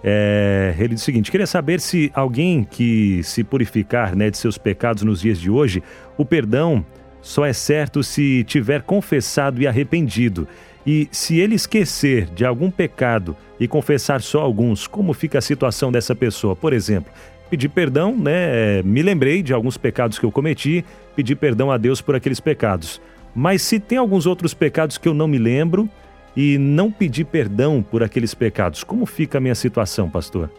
É, 0.02 0.74
ele 0.80 0.94
diz 0.94 1.02
o 1.02 1.06
seguinte: 1.06 1.30
queria 1.30 1.46
saber 1.46 1.82
se 1.82 2.10
alguém 2.14 2.64
que 2.64 3.22
se 3.24 3.44
purificar 3.44 4.16
né, 4.16 4.30
de 4.30 4.38
seus 4.38 4.58
pecados 4.58 5.04
nos 5.04 5.20
dias 5.20 5.38
de 5.38 5.50
hoje, 5.50 5.84
o 6.18 6.24
perdão 6.24 6.86
só 7.22 7.46
é 7.46 7.52
certo 7.52 8.02
se 8.02 8.46
tiver 8.46 8.84
confessado 8.84 9.62
e 9.62 9.68
arrependido. 9.68 10.48
E 10.88 11.10
se 11.12 11.38
ele 11.38 11.56
esquecer 11.56 12.28
de 12.28 12.46
algum 12.46 12.72
pecado 12.72 13.36
e 13.60 13.68
confessar 13.68 14.22
só 14.22 14.40
alguns, 14.40 14.88
como 14.88 15.12
fica 15.12 15.40
a 15.40 15.42
situação 15.42 15.92
dessa 15.92 16.16
pessoa? 16.16 16.56
Por 16.56 16.72
exemplo, 16.72 17.12
pedir 17.50 17.68
perdão, 17.68 18.18
né? 18.18 18.82
Me 18.84 19.04
lembrei 19.04 19.44
de 19.44 19.54
alguns 19.54 19.76
pecados 19.76 20.18
que 20.18 20.26
eu 20.26 20.32
cometi, 20.32 20.86
pedir 21.18 21.36
perdão 21.36 21.70
a 21.70 21.78
Deus 21.78 22.00
por 22.00 22.16
aqueles 22.16 22.40
pecados. 22.40 23.02
Mas 23.36 23.62
se 23.62 23.80
tem 23.80 23.98
alguns 23.98 24.26
outros 24.26 24.54
pecados 24.54 24.98
que 24.98 25.08
eu 25.08 25.14
não 25.14 25.28
me 25.28 25.38
lembro 25.38 25.90
e 26.36 26.58
não 26.58 26.92
pedir 26.92 27.26
perdão 27.26 27.84
por 27.84 28.04
aqueles 28.04 28.34
pecados, 28.34 28.84
como 28.84 29.06
fica 29.06 29.38
a 29.38 29.42
minha 29.42 29.56
situação, 29.56 30.10
pastor? 30.10 30.50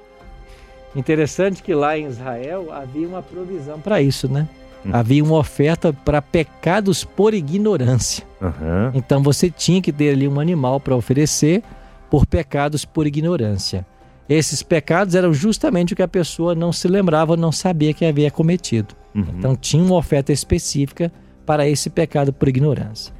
Interessante 0.94 1.62
que 1.62 1.74
lá 1.74 1.96
em 1.96 2.06
Israel 2.06 2.72
havia 2.72 3.06
uma 3.06 3.22
provisão 3.22 3.80
para 3.80 4.02
isso, 4.02 4.28
né? 4.28 4.48
Hum. 4.84 4.90
Havia 4.92 5.22
uma 5.22 5.36
oferta 5.36 5.92
para 5.92 6.20
pecados 6.20 7.04
por 7.04 7.34
ignorância. 7.34 8.24
Uhum. 8.40 8.90
Então 8.94 9.22
você 9.22 9.50
tinha 9.50 9.80
que 9.80 9.92
ter 9.92 10.10
ali 10.10 10.26
um 10.26 10.40
animal 10.40 10.80
para 10.80 10.96
oferecer 10.96 11.62
por 12.10 12.26
pecados 12.26 12.84
por 12.84 13.06
ignorância. 13.06 13.86
Esses 14.28 14.62
pecados 14.62 15.14
eram 15.14 15.32
justamente 15.34 15.92
o 15.92 15.96
que 15.96 16.02
a 16.02 16.08
pessoa 16.08 16.54
não 16.54 16.72
se 16.72 16.88
lembrava, 16.88 17.36
não 17.36 17.52
sabia 17.52 17.92
que 17.92 18.04
havia 18.04 18.30
cometido. 18.30 18.94
Uhum. 19.14 19.24
Então 19.38 19.56
tinha 19.56 19.82
uma 19.82 19.96
oferta 19.96 20.32
específica 20.32 21.12
para 21.50 21.68
esse 21.68 21.90
pecado 21.90 22.32
por 22.32 22.46
ignorância. 22.46 23.12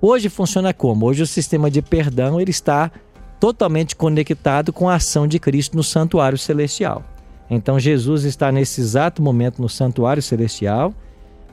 Hoje 0.00 0.28
funciona 0.28 0.74
como? 0.74 1.06
Hoje 1.06 1.22
o 1.22 1.26
sistema 1.28 1.70
de 1.70 1.80
perdão 1.80 2.40
ele 2.40 2.50
está 2.50 2.90
totalmente 3.38 3.94
conectado 3.94 4.72
com 4.72 4.88
a 4.88 4.96
ação 4.96 5.28
de 5.28 5.38
Cristo 5.38 5.76
no 5.76 5.84
santuário 5.84 6.36
celestial. 6.36 7.04
Então 7.48 7.78
Jesus 7.78 8.24
está 8.24 8.50
nesse 8.50 8.80
exato 8.80 9.22
momento 9.22 9.62
no 9.62 9.68
santuário 9.68 10.20
celestial, 10.20 10.92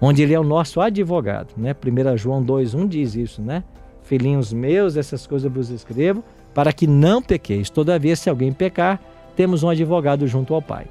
onde 0.01 0.23
ele 0.23 0.33
é 0.33 0.39
o 0.39 0.43
nosso 0.43 0.81
advogado, 0.81 1.49
né? 1.55 1.75
1 1.75 2.17
João 2.17 2.43
2:1 2.43 2.87
diz 2.87 3.13
isso, 3.13 3.39
né? 3.39 3.63
Filhinhos 4.01 4.51
meus, 4.51 4.97
essas 4.97 5.27
coisas 5.27 5.51
vos 5.51 5.69
escrevo 5.69 6.23
para 6.55 6.73
que 6.73 6.87
não 6.87 7.21
pequeis. 7.21 7.69
Todavia, 7.69 8.15
se 8.15 8.31
alguém 8.31 8.51
pecar, 8.51 8.99
temos 9.35 9.61
um 9.61 9.69
advogado 9.69 10.25
junto 10.25 10.55
ao 10.55 10.61
Pai. 10.61 10.87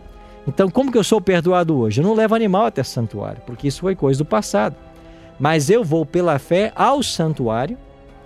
Então, 0.46 0.70
como 0.70 0.92
que 0.92 0.98
eu 0.98 1.02
sou 1.02 1.20
perdoado 1.20 1.76
hoje? 1.76 2.00
Eu 2.00 2.06
não 2.06 2.14
levo 2.14 2.36
animal 2.36 2.66
até 2.66 2.84
santuário, 2.84 3.42
porque 3.44 3.66
isso 3.66 3.80
foi 3.80 3.96
coisa 3.96 4.18
do 4.18 4.24
passado. 4.24 4.76
Mas 5.44 5.68
eu 5.68 5.84
vou 5.84 6.06
pela 6.06 6.38
fé 6.38 6.72
ao 6.74 7.02
santuário, 7.02 7.76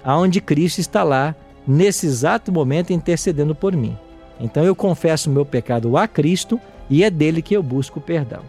aonde 0.04 0.40
Cristo 0.40 0.78
está 0.78 1.02
lá 1.02 1.34
nesse 1.66 2.06
exato 2.06 2.52
momento 2.52 2.92
intercedendo 2.92 3.56
por 3.56 3.74
mim. 3.74 3.98
Então 4.38 4.62
eu 4.62 4.72
confesso 4.72 5.28
o 5.28 5.32
meu 5.32 5.44
pecado 5.44 5.96
a 5.96 6.06
Cristo 6.06 6.60
e 6.88 7.02
é 7.02 7.10
dele 7.10 7.42
que 7.42 7.56
eu 7.56 7.60
busco 7.60 8.00
perdão. 8.00 8.42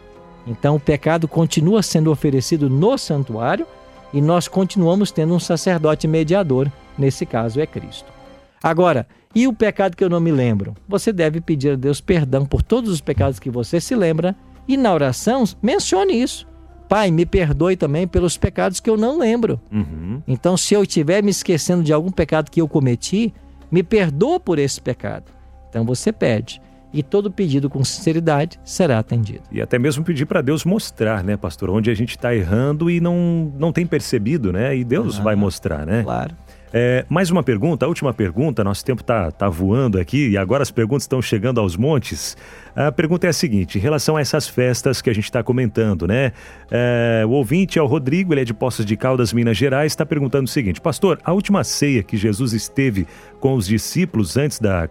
Então 0.46 0.76
o 0.76 0.80
pecado 0.80 1.28
continua 1.28 1.82
sendo 1.82 2.12
oferecido 2.12 2.70
no 2.70 2.96
santuário 2.96 3.66
e 4.14 4.22
nós 4.22 4.48
continuamos 4.48 5.10
tendo 5.10 5.34
um 5.34 5.40
sacerdote 5.40 6.08
mediador, 6.08 6.72
nesse 6.96 7.26
caso 7.26 7.60
é 7.60 7.66
Cristo. 7.66 8.14
Agora, 8.62 9.08
e 9.34 9.48
o 9.48 9.54
pecado 9.54 9.98
que 9.98 10.04
eu 10.04 10.12
não 10.12 10.20
me 10.20 10.32
lembro? 10.32 10.76
Você 10.88 11.12
deve 11.12 11.42
pedir 11.42 11.72
a 11.72 11.76
Deus 11.76 12.00
perdão 12.00 12.46
por 12.46 12.62
todos 12.62 12.92
os 12.92 13.02
pecados 13.02 13.40
que 13.40 13.50
você 13.50 13.82
se 13.82 13.96
lembra 13.96 14.36
e 14.68 14.78
na 14.78 14.94
oração 14.94 15.44
mencione 15.60 16.22
isso. 16.22 16.48
Pai, 16.90 17.12
me 17.12 17.24
perdoe 17.24 17.78
também 17.78 18.08
pelos 18.08 18.36
pecados 18.36 18.80
que 18.80 18.90
eu 18.90 18.98
não 18.98 19.20
lembro. 19.20 19.62
Uhum. 19.72 20.24
Então, 20.28 20.58
se 20.58 20.74
eu 20.74 20.82
estiver 20.82 21.22
me 21.24 21.30
esquecendo 21.30 21.84
de 21.84 21.94
algum 21.94 22.10
pecado 22.10 22.50
que 22.50 22.60
eu 22.60 22.68
cometi, 22.68 23.32
me 23.72 23.84
perdoa 23.84 24.40
por 24.40 24.58
esse 24.58 24.82
pecado. 24.82 25.26
Então 25.70 25.86
você 25.86 26.12
pede. 26.12 26.60
E 26.92 27.04
todo 27.04 27.30
pedido 27.30 27.70
com 27.70 27.84
sinceridade 27.84 28.60
será 28.64 28.98
atendido. 28.98 29.44
E 29.52 29.62
até 29.62 29.78
mesmo 29.78 30.04
pedir 30.04 30.26
para 30.26 30.42
Deus 30.42 30.66
mostrar, 30.66 31.24
né, 31.24 31.38
pastor, 31.38 31.70
onde 31.70 31.92
a 31.92 31.94
gente 31.94 32.18
está 32.18 32.36
errando 32.36 32.90
e 32.90 33.00
não, 33.00 33.54
não 33.60 33.72
tem 33.72 33.86
percebido, 33.86 34.52
né? 34.52 34.76
E 34.76 34.84
Deus 34.84 35.20
vai 35.20 35.36
mostrar, 35.36 35.86
né? 35.86 36.02
Claro. 36.02 36.36
É, 36.72 37.04
mais 37.10 37.32
uma 37.32 37.42
pergunta, 37.42 37.86
a 37.86 37.90
última 37.90 38.14
pergunta, 38.14 38.64
nosso 38.64 38.86
tempo 38.86 39.02
está 39.02 39.32
tá 39.32 39.50
voando 39.50 40.00
aqui 40.00 40.30
e 40.30 40.38
agora 40.38 40.62
as 40.62 40.70
perguntas 40.70 41.04
estão 41.04 41.20
chegando 41.22 41.60
aos 41.60 41.76
montes. 41.76 42.38
A 42.76 42.92
pergunta 42.92 43.26
é 43.26 43.32
a 43.32 43.34
seguinte, 43.34 43.80
em 43.80 43.82
relação 43.82 44.16
a 44.16 44.22
essas 44.22 44.48
festas 44.48 45.02
que 45.02 45.10
a 45.10 45.14
gente 45.14 45.24
está 45.24 45.42
comentando, 45.42 46.06
né? 46.08 46.32
É, 46.70 47.24
o 47.26 47.32
ouvinte 47.32 47.80
é 47.80 47.82
o 47.82 47.88
Rodrigo, 47.88 48.34
ele 48.34 48.42
é 48.42 48.46
de 48.46 48.54
Poços 48.54 48.86
de 48.86 48.96
Caldas, 48.96 49.34
Minas 49.34 49.58
Gerais, 49.58 49.92
está 49.92 50.06
perguntando 50.06 50.46
o 50.46 50.48
seguinte, 50.48 50.80
pastor, 50.80 51.20
a 51.24 51.34
última 51.34 51.64
ceia 51.64 52.04
que 52.04 52.16
Jesus 52.16 52.54
esteve 52.54 53.08
com 53.40 53.56
os 53.56 53.66
discípulos 53.66 54.38
antes 54.38 54.60
da 54.60 54.88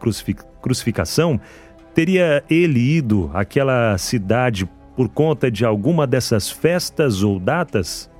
crucificação, 0.60 1.40
teria 1.94 2.42
ele 2.50 2.80
ido 2.80 3.30
àquela 3.32 3.96
cidade 3.98 4.68
por 4.96 5.08
conta 5.08 5.48
de 5.48 5.64
alguma 5.64 6.08
dessas 6.08 6.50
festas 6.50 7.22
ou 7.22 7.38
datas? 7.38 8.10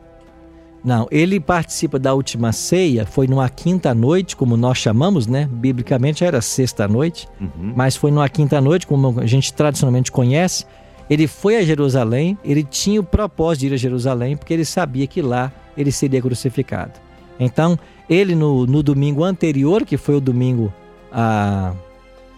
Não, 0.85 1.09
ele 1.11 1.41
participa 1.41 1.99
da 1.99 2.15
última 2.15 2.53
ceia, 2.53 3.05
foi 3.05 3.27
numa 3.27 3.49
quinta 3.49 3.93
noite, 3.95 4.37
como 4.37 4.57
nós 4.57 4.79
chamamos, 4.79 5.27
né? 5.27 5.49
Biblicamente 5.51 6.25
era 6.25 6.41
sexta 6.41 6.87
noite, 6.87 7.29
uhum. 7.41 7.73
mas 7.75 7.97
foi 7.97 8.11
numa 8.11 8.29
quinta 8.29 8.61
noite, 8.61 8.87
como 8.87 9.21
a 9.21 9.27
gente 9.27 9.53
tradicionalmente 9.53 10.13
conhece. 10.13 10.65
Ele 11.11 11.27
foi 11.27 11.57
a 11.57 11.63
Jerusalém, 11.63 12.39
ele 12.45 12.63
tinha 12.63 13.01
o 13.01 13.05
propósito 13.05 13.61
de 13.61 13.67
ir 13.69 13.75
a 13.75 13.77
Jerusalém, 13.77 14.37
porque 14.37 14.55
ele 14.55 14.65
sabia 14.65 15.07
que 15.07 15.21
lá 15.21 15.53
ele 15.77 15.91
seria 15.91 16.21
crucificado. 16.21 16.93
Então, 17.41 17.79
ele 18.09 18.35
no, 18.35 18.67
no 18.67 18.83
domingo 18.83 19.25
anterior, 19.25 19.85
que 19.85 19.97
foi 19.97 20.17
o 20.17 20.21
domingo 20.21 20.73
a, 21.13 21.73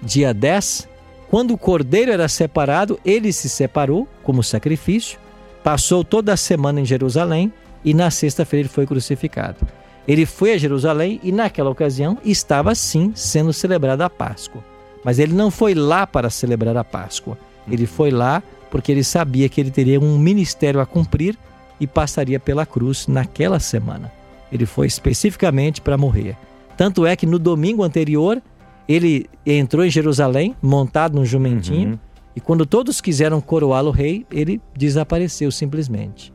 dia 0.03 0.33
10, 0.33 0.89
quando 1.31 1.53
o 1.53 1.59
cordeiro 1.59 2.11
era 2.11 2.29
separado, 2.29 2.99
ele 3.05 3.33
se 3.33 3.49
separou 3.49 4.09
como 4.23 4.43
sacrifício, 4.43 5.19
passou 5.63 6.03
toda 6.03 6.33
a 6.33 6.37
semana 6.37 6.81
em 6.81 6.85
Jerusalém 6.85 7.53
e 7.85 7.95
na 7.95 8.11
sexta-feira 8.11 8.63
ele 8.63 8.69
foi 8.69 8.87
crucificado. 8.87 9.67
Ele 10.07 10.27
foi 10.27 10.53
a 10.53 10.59
Jerusalém 10.59 11.21
e 11.23 11.31
naquela 11.31 11.71
ocasião 11.71 12.19
estava 12.25 12.75
sim 12.75 13.13
sendo 13.15 13.53
celebrada 13.53 14.05
a 14.05 14.11
Páscoa. 14.11 14.63
Mas 15.05 15.19
ele 15.19 15.33
não 15.33 15.51
foi 15.51 15.75
lá 15.75 16.07
para 16.07 16.31
celebrar 16.31 16.77
a 16.77 16.85
Páscoa. 16.85 17.39
Ele 17.71 17.87
foi 17.87 18.11
lá 18.11 18.43
porque 18.71 18.93
ele 18.93 19.05
sabia 19.05 19.49
que 19.49 19.61
ele 19.61 19.71
teria 19.71 20.01
um 20.01 20.19
ministério 20.19 20.81
a 20.81 20.87
cumprir 20.87 21.37
e 21.79 21.87
passaria 21.87 22.39
pela 22.39 22.67
cruz 22.67 23.07
naquela 23.07 23.59
semana. 23.59 24.13
Ele 24.53 24.67
foi 24.67 24.87
especificamente 24.87 25.81
para 25.81 25.97
morrer. 25.97 26.37
Tanto 26.77 27.07
é 27.07 27.15
que 27.15 27.27
no 27.27 27.39
domingo 27.39 27.83
anterior, 27.83 28.41
ele 28.89 29.27
entrou 29.45 29.85
em 29.85 29.91
Jerusalém, 29.91 30.57
montado 30.63 31.15
num 31.15 31.25
jumentinho, 31.25 31.91
uhum. 31.91 31.99
e 32.35 32.41
quando 32.41 32.67
todos 32.67 33.01
quiseram 33.01 33.41
coroá-lo 33.41 33.91
rei, 33.91 34.27
ele 34.31 34.61
desapareceu 34.77 35.51
simplesmente. 35.51 36.33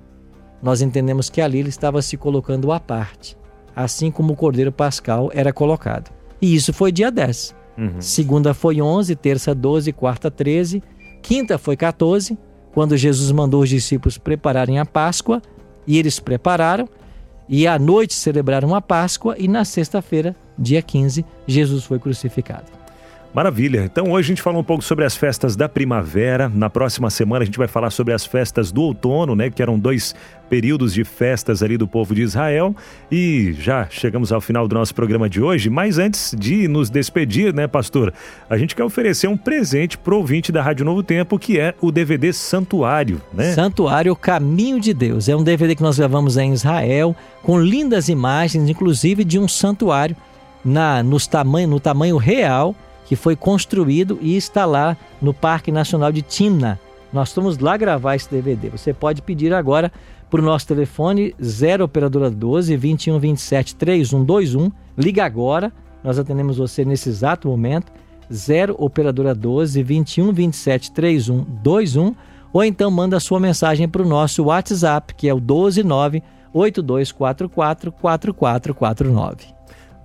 Nós 0.61 0.81
entendemos 0.81 1.29
que 1.29 1.41
ali 1.41 1.59
ele 1.59 1.69
estava 1.69 2.01
se 2.01 2.17
colocando 2.17 2.71
à 2.71 2.79
parte, 2.79 3.37
assim 3.75 4.09
como 4.09 4.33
o 4.33 4.35
cordeiro 4.35 4.71
pascal 4.71 5.29
era 5.33 5.53
colocado. 5.53 6.11
E 6.41 6.55
isso 6.55 6.73
foi 6.73 6.91
dia 6.91 7.11
10. 7.11 7.55
Uhum. 7.77 8.01
Segunda 8.01 8.53
foi 8.53 8.81
11, 8.81 9.15
terça 9.15 9.53
12, 9.53 9.91
quarta 9.91 10.31
13, 10.31 10.81
quinta 11.21 11.57
foi 11.57 11.75
14, 11.75 12.37
quando 12.73 12.97
Jesus 12.97 13.31
mandou 13.31 13.61
os 13.61 13.69
discípulos 13.69 14.17
prepararem 14.17 14.79
a 14.79 14.85
Páscoa, 14.85 15.41
e 15.87 15.97
eles 15.97 16.19
prepararam, 16.19 16.87
e 17.47 17.67
à 17.67 17.77
noite 17.77 18.13
celebraram 18.13 18.73
a 18.73 18.81
Páscoa, 18.81 19.35
e 19.37 19.47
na 19.47 19.65
sexta-feira, 19.65 20.35
dia 20.57 20.81
15, 20.81 21.25
Jesus 21.47 21.83
foi 21.83 21.99
crucificado. 21.99 22.74
Maravilha. 23.35 23.83
Então 23.83 24.11
hoje 24.11 24.27
a 24.27 24.29
gente 24.29 24.41
falou 24.41 24.61
um 24.61 24.63
pouco 24.63 24.81
sobre 24.81 25.03
as 25.03 25.13
festas 25.13 25.57
da 25.57 25.67
primavera. 25.67 26.47
Na 26.47 26.69
próxima 26.69 27.09
semana 27.09 27.43
a 27.43 27.45
gente 27.45 27.57
vai 27.57 27.67
falar 27.67 27.89
sobre 27.89 28.13
as 28.13 28.25
festas 28.25 28.71
do 28.71 28.81
outono, 28.81 29.35
né? 29.35 29.49
Que 29.49 29.61
eram 29.61 29.77
dois 29.77 30.15
períodos 30.49 30.93
de 30.93 31.03
festas 31.03 31.61
ali 31.61 31.77
do 31.77 31.85
povo 31.85 32.15
de 32.15 32.21
Israel. 32.21 32.73
E 33.11 33.53
já 33.59 33.89
chegamos 33.89 34.31
ao 34.31 34.39
final 34.39 34.69
do 34.69 34.75
nosso 34.75 34.95
programa 34.95 35.29
de 35.29 35.41
hoje. 35.41 35.69
Mas 35.69 35.97
antes 35.97 36.33
de 36.39 36.65
nos 36.69 36.89
despedir, 36.89 37.53
né, 37.53 37.67
pastor? 37.67 38.13
A 38.49 38.57
gente 38.57 38.73
quer 38.73 38.85
oferecer 38.85 39.27
um 39.27 39.35
presente 39.35 39.97
pro 39.97 40.15
ouvinte 40.15 40.49
da 40.49 40.61
Rádio 40.61 40.85
Novo 40.85 41.03
Tempo, 41.03 41.37
que 41.37 41.59
é 41.59 41.75
o 41.81 41.91
DVD 41.91 42.31
Santuário, 42.31 43.21
né? 43.33 43.51
Santuário 43.51 44.15
Caminho 44.15 44.79
de 44.79 44.93
Deus. 44.93 45.27
É 45.27 45.35
um 45.35 45.43
DVD 45.43 45.75
que 45.75 45.83
nós 45.83 45.97
levamos 45.97 46.37
em 46.37 46.53
Israel, 46.53 47.13
com 47.43 47.59
lindas 47.59 48.07
imagens, 48.07 48.69
inclusive 48.69 49.25
de 49.25 49.37
um 49.37 49.45
santuário 49.45 50.15
na, 50.63 51.03
nos 51.03 51.27
tamanho, 51.27 51.67
no 51.67 51.81
tamanho 51.81 52.15
real 52.15 52.73
que 53.05 53.15
foi 53.15 53.35
construído 53.35 54.17
e 54.21 54.35
está 54.35 54.65
lá 54.65 54.97
no 55.21 55.33
Parque 55.33 55.71
Nacional 55.71 56.11
de 56.11 56.21
Timna. 56.21 56.79
Nós 57.13 57.29
estamos 57.29 57.57
lá 57.59 57.77
gravar 57.77 58.15
esse 58.15 58.29
DVD. 58.29 58.69
Você 58.69 58.93
pode 58.93 59.21
pedir 59.21 59.53
agora 59.53 59.91
para 60.29 60.41
o 60.41 60.43
nosso 60.43 60.67
telefone 60.67 61.33
0 61.41 61.85
operadora 61.85 62.29
12 62.29 62.75
21 62.75 63.19
27 63.19 63.75
3121. 63.75 64.71
Liga 64.97 65.23
agora, 65.23 65.71
nós 66.03 66.19
atendemos 66.19 66.57
você 66.57 66.83
nesse 66.83 67.09
exato 67.09 67.47
momento. 67.47 67.91
0 68.33 68.75
operadora 68.79 69.35
12 69.35 69.81
21 69.83 70.33
27 70.33 70.91
3121 70.91 72.15
ou 72.51 72.63
então 72.63 72.89
manda 72.89 73.19
sua 73.19 73.39
mensagem 73.39 73.87
para 73.87 74.01
o 74.01 74.07
nosso 74.07 74.43
WhatsApp, 74.45 75.13
que 75.13 75.27
é 75.27 75.33
o 75.33 75.39
129 75.39 76.23
8244 76.53 77.91
4449. 77.91 79.54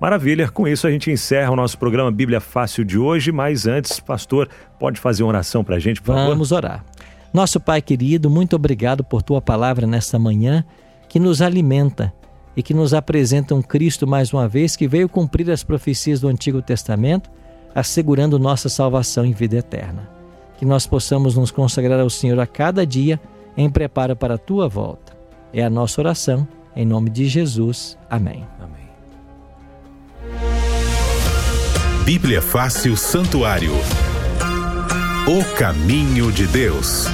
Maravilha, 0.01 0.49
com 0.49 0.67
isso 0.67 0.87
a 0.87 0.91
gente 0.91 1.11
encerra 1.11 1.51
o 1.51 1.57
nosso 1.57 1.77
programa 1.77 2.11
Bíblia 2.11 2.41
Fácil 2.41 2.87
de 2.87 2.99
hoje, 2.99 3.31
mas 3.31 3.67
antes, 3.67 4.01
pastor, 4.01 4.49
pode 4.79 4.99
fazer 4.99 5.23
uma 5.23 5.29
oração 5.29 5.63
para 5.63 5.77
a 5.77 5.79
gente, 5.79 6.01
por 6.01 6.15
favor? 6.15 6.31
Vamos 6.31 6.53
orar. 6.53 6.83
Nosso 7.35 7.61
Pai 7.61 7.83
querido, 7.83 8.31
muito 8.31 8.57
obrigado 8.57 9.05
por 9.05 9.23
tua 9.23 9.43
palavra 9.43 9.87
nesta 9.87 10.19
manhã, 10.19 10.65
que 11.07 11.21
nos 11.21 11.43
alimenta 11.43 12.13
e 12.57 12.63
que 12.63 12.73
nos 12.73 12.95
apresenta 12.95 13.55
um 13.55 13.61
Cristo 13.61 14.07
mais 14.07 14.33
uma 14.33 14.49
vez 14.49 14.75
que 14.75 14.89
veio 14.89 15.09
cumprir 15.09 15.51
as 15.51 15.63
profecias 15.63 16.19
do 16.19 16.29
Antigo 16.29 16.63
Testamento, 16.63 17.31
assegurando 17.75 18.39
nossa 18.39 18.71
salvação 18.71 19.25
em 19.25 19.33
vida 19.33 19.57
eterna. 19.57 20.09
Que 20.57 20.65
nós 20.65 20.87
possamos 20.87 21.37
nos 21.37 21.51
consagrar 21.51 22.01
ao 22.01 22.11
Senhor 22.11 22.41
a 22.41 22.47
cada 22.47 22.87
dia 22.87 23.21
em 23.57 23.69
preparo 23.69 24.17
para 24.17 24.35
a 24.35 24.39
tua 24.39 24.67
volta. 24.67 25.13
É 25.53 25.63
a 25.63 25.71
nossa 25.71 26.01
oração, 26.01 26.49
em 26.75 26.87
nome 26.87 27.11
de 27.11 27.27
Jesus. 27.27 27.99
Amém. 28.09 28.47
Amém. 28.59 28.80
Bíblia 32.13 32.43
Fácil 32.43 32.97
Santuário. 32.97 33.71
O 35.29 35.45
caminho 35.55 36.33
de 36.33 36.45
Deus. 36.49 37.07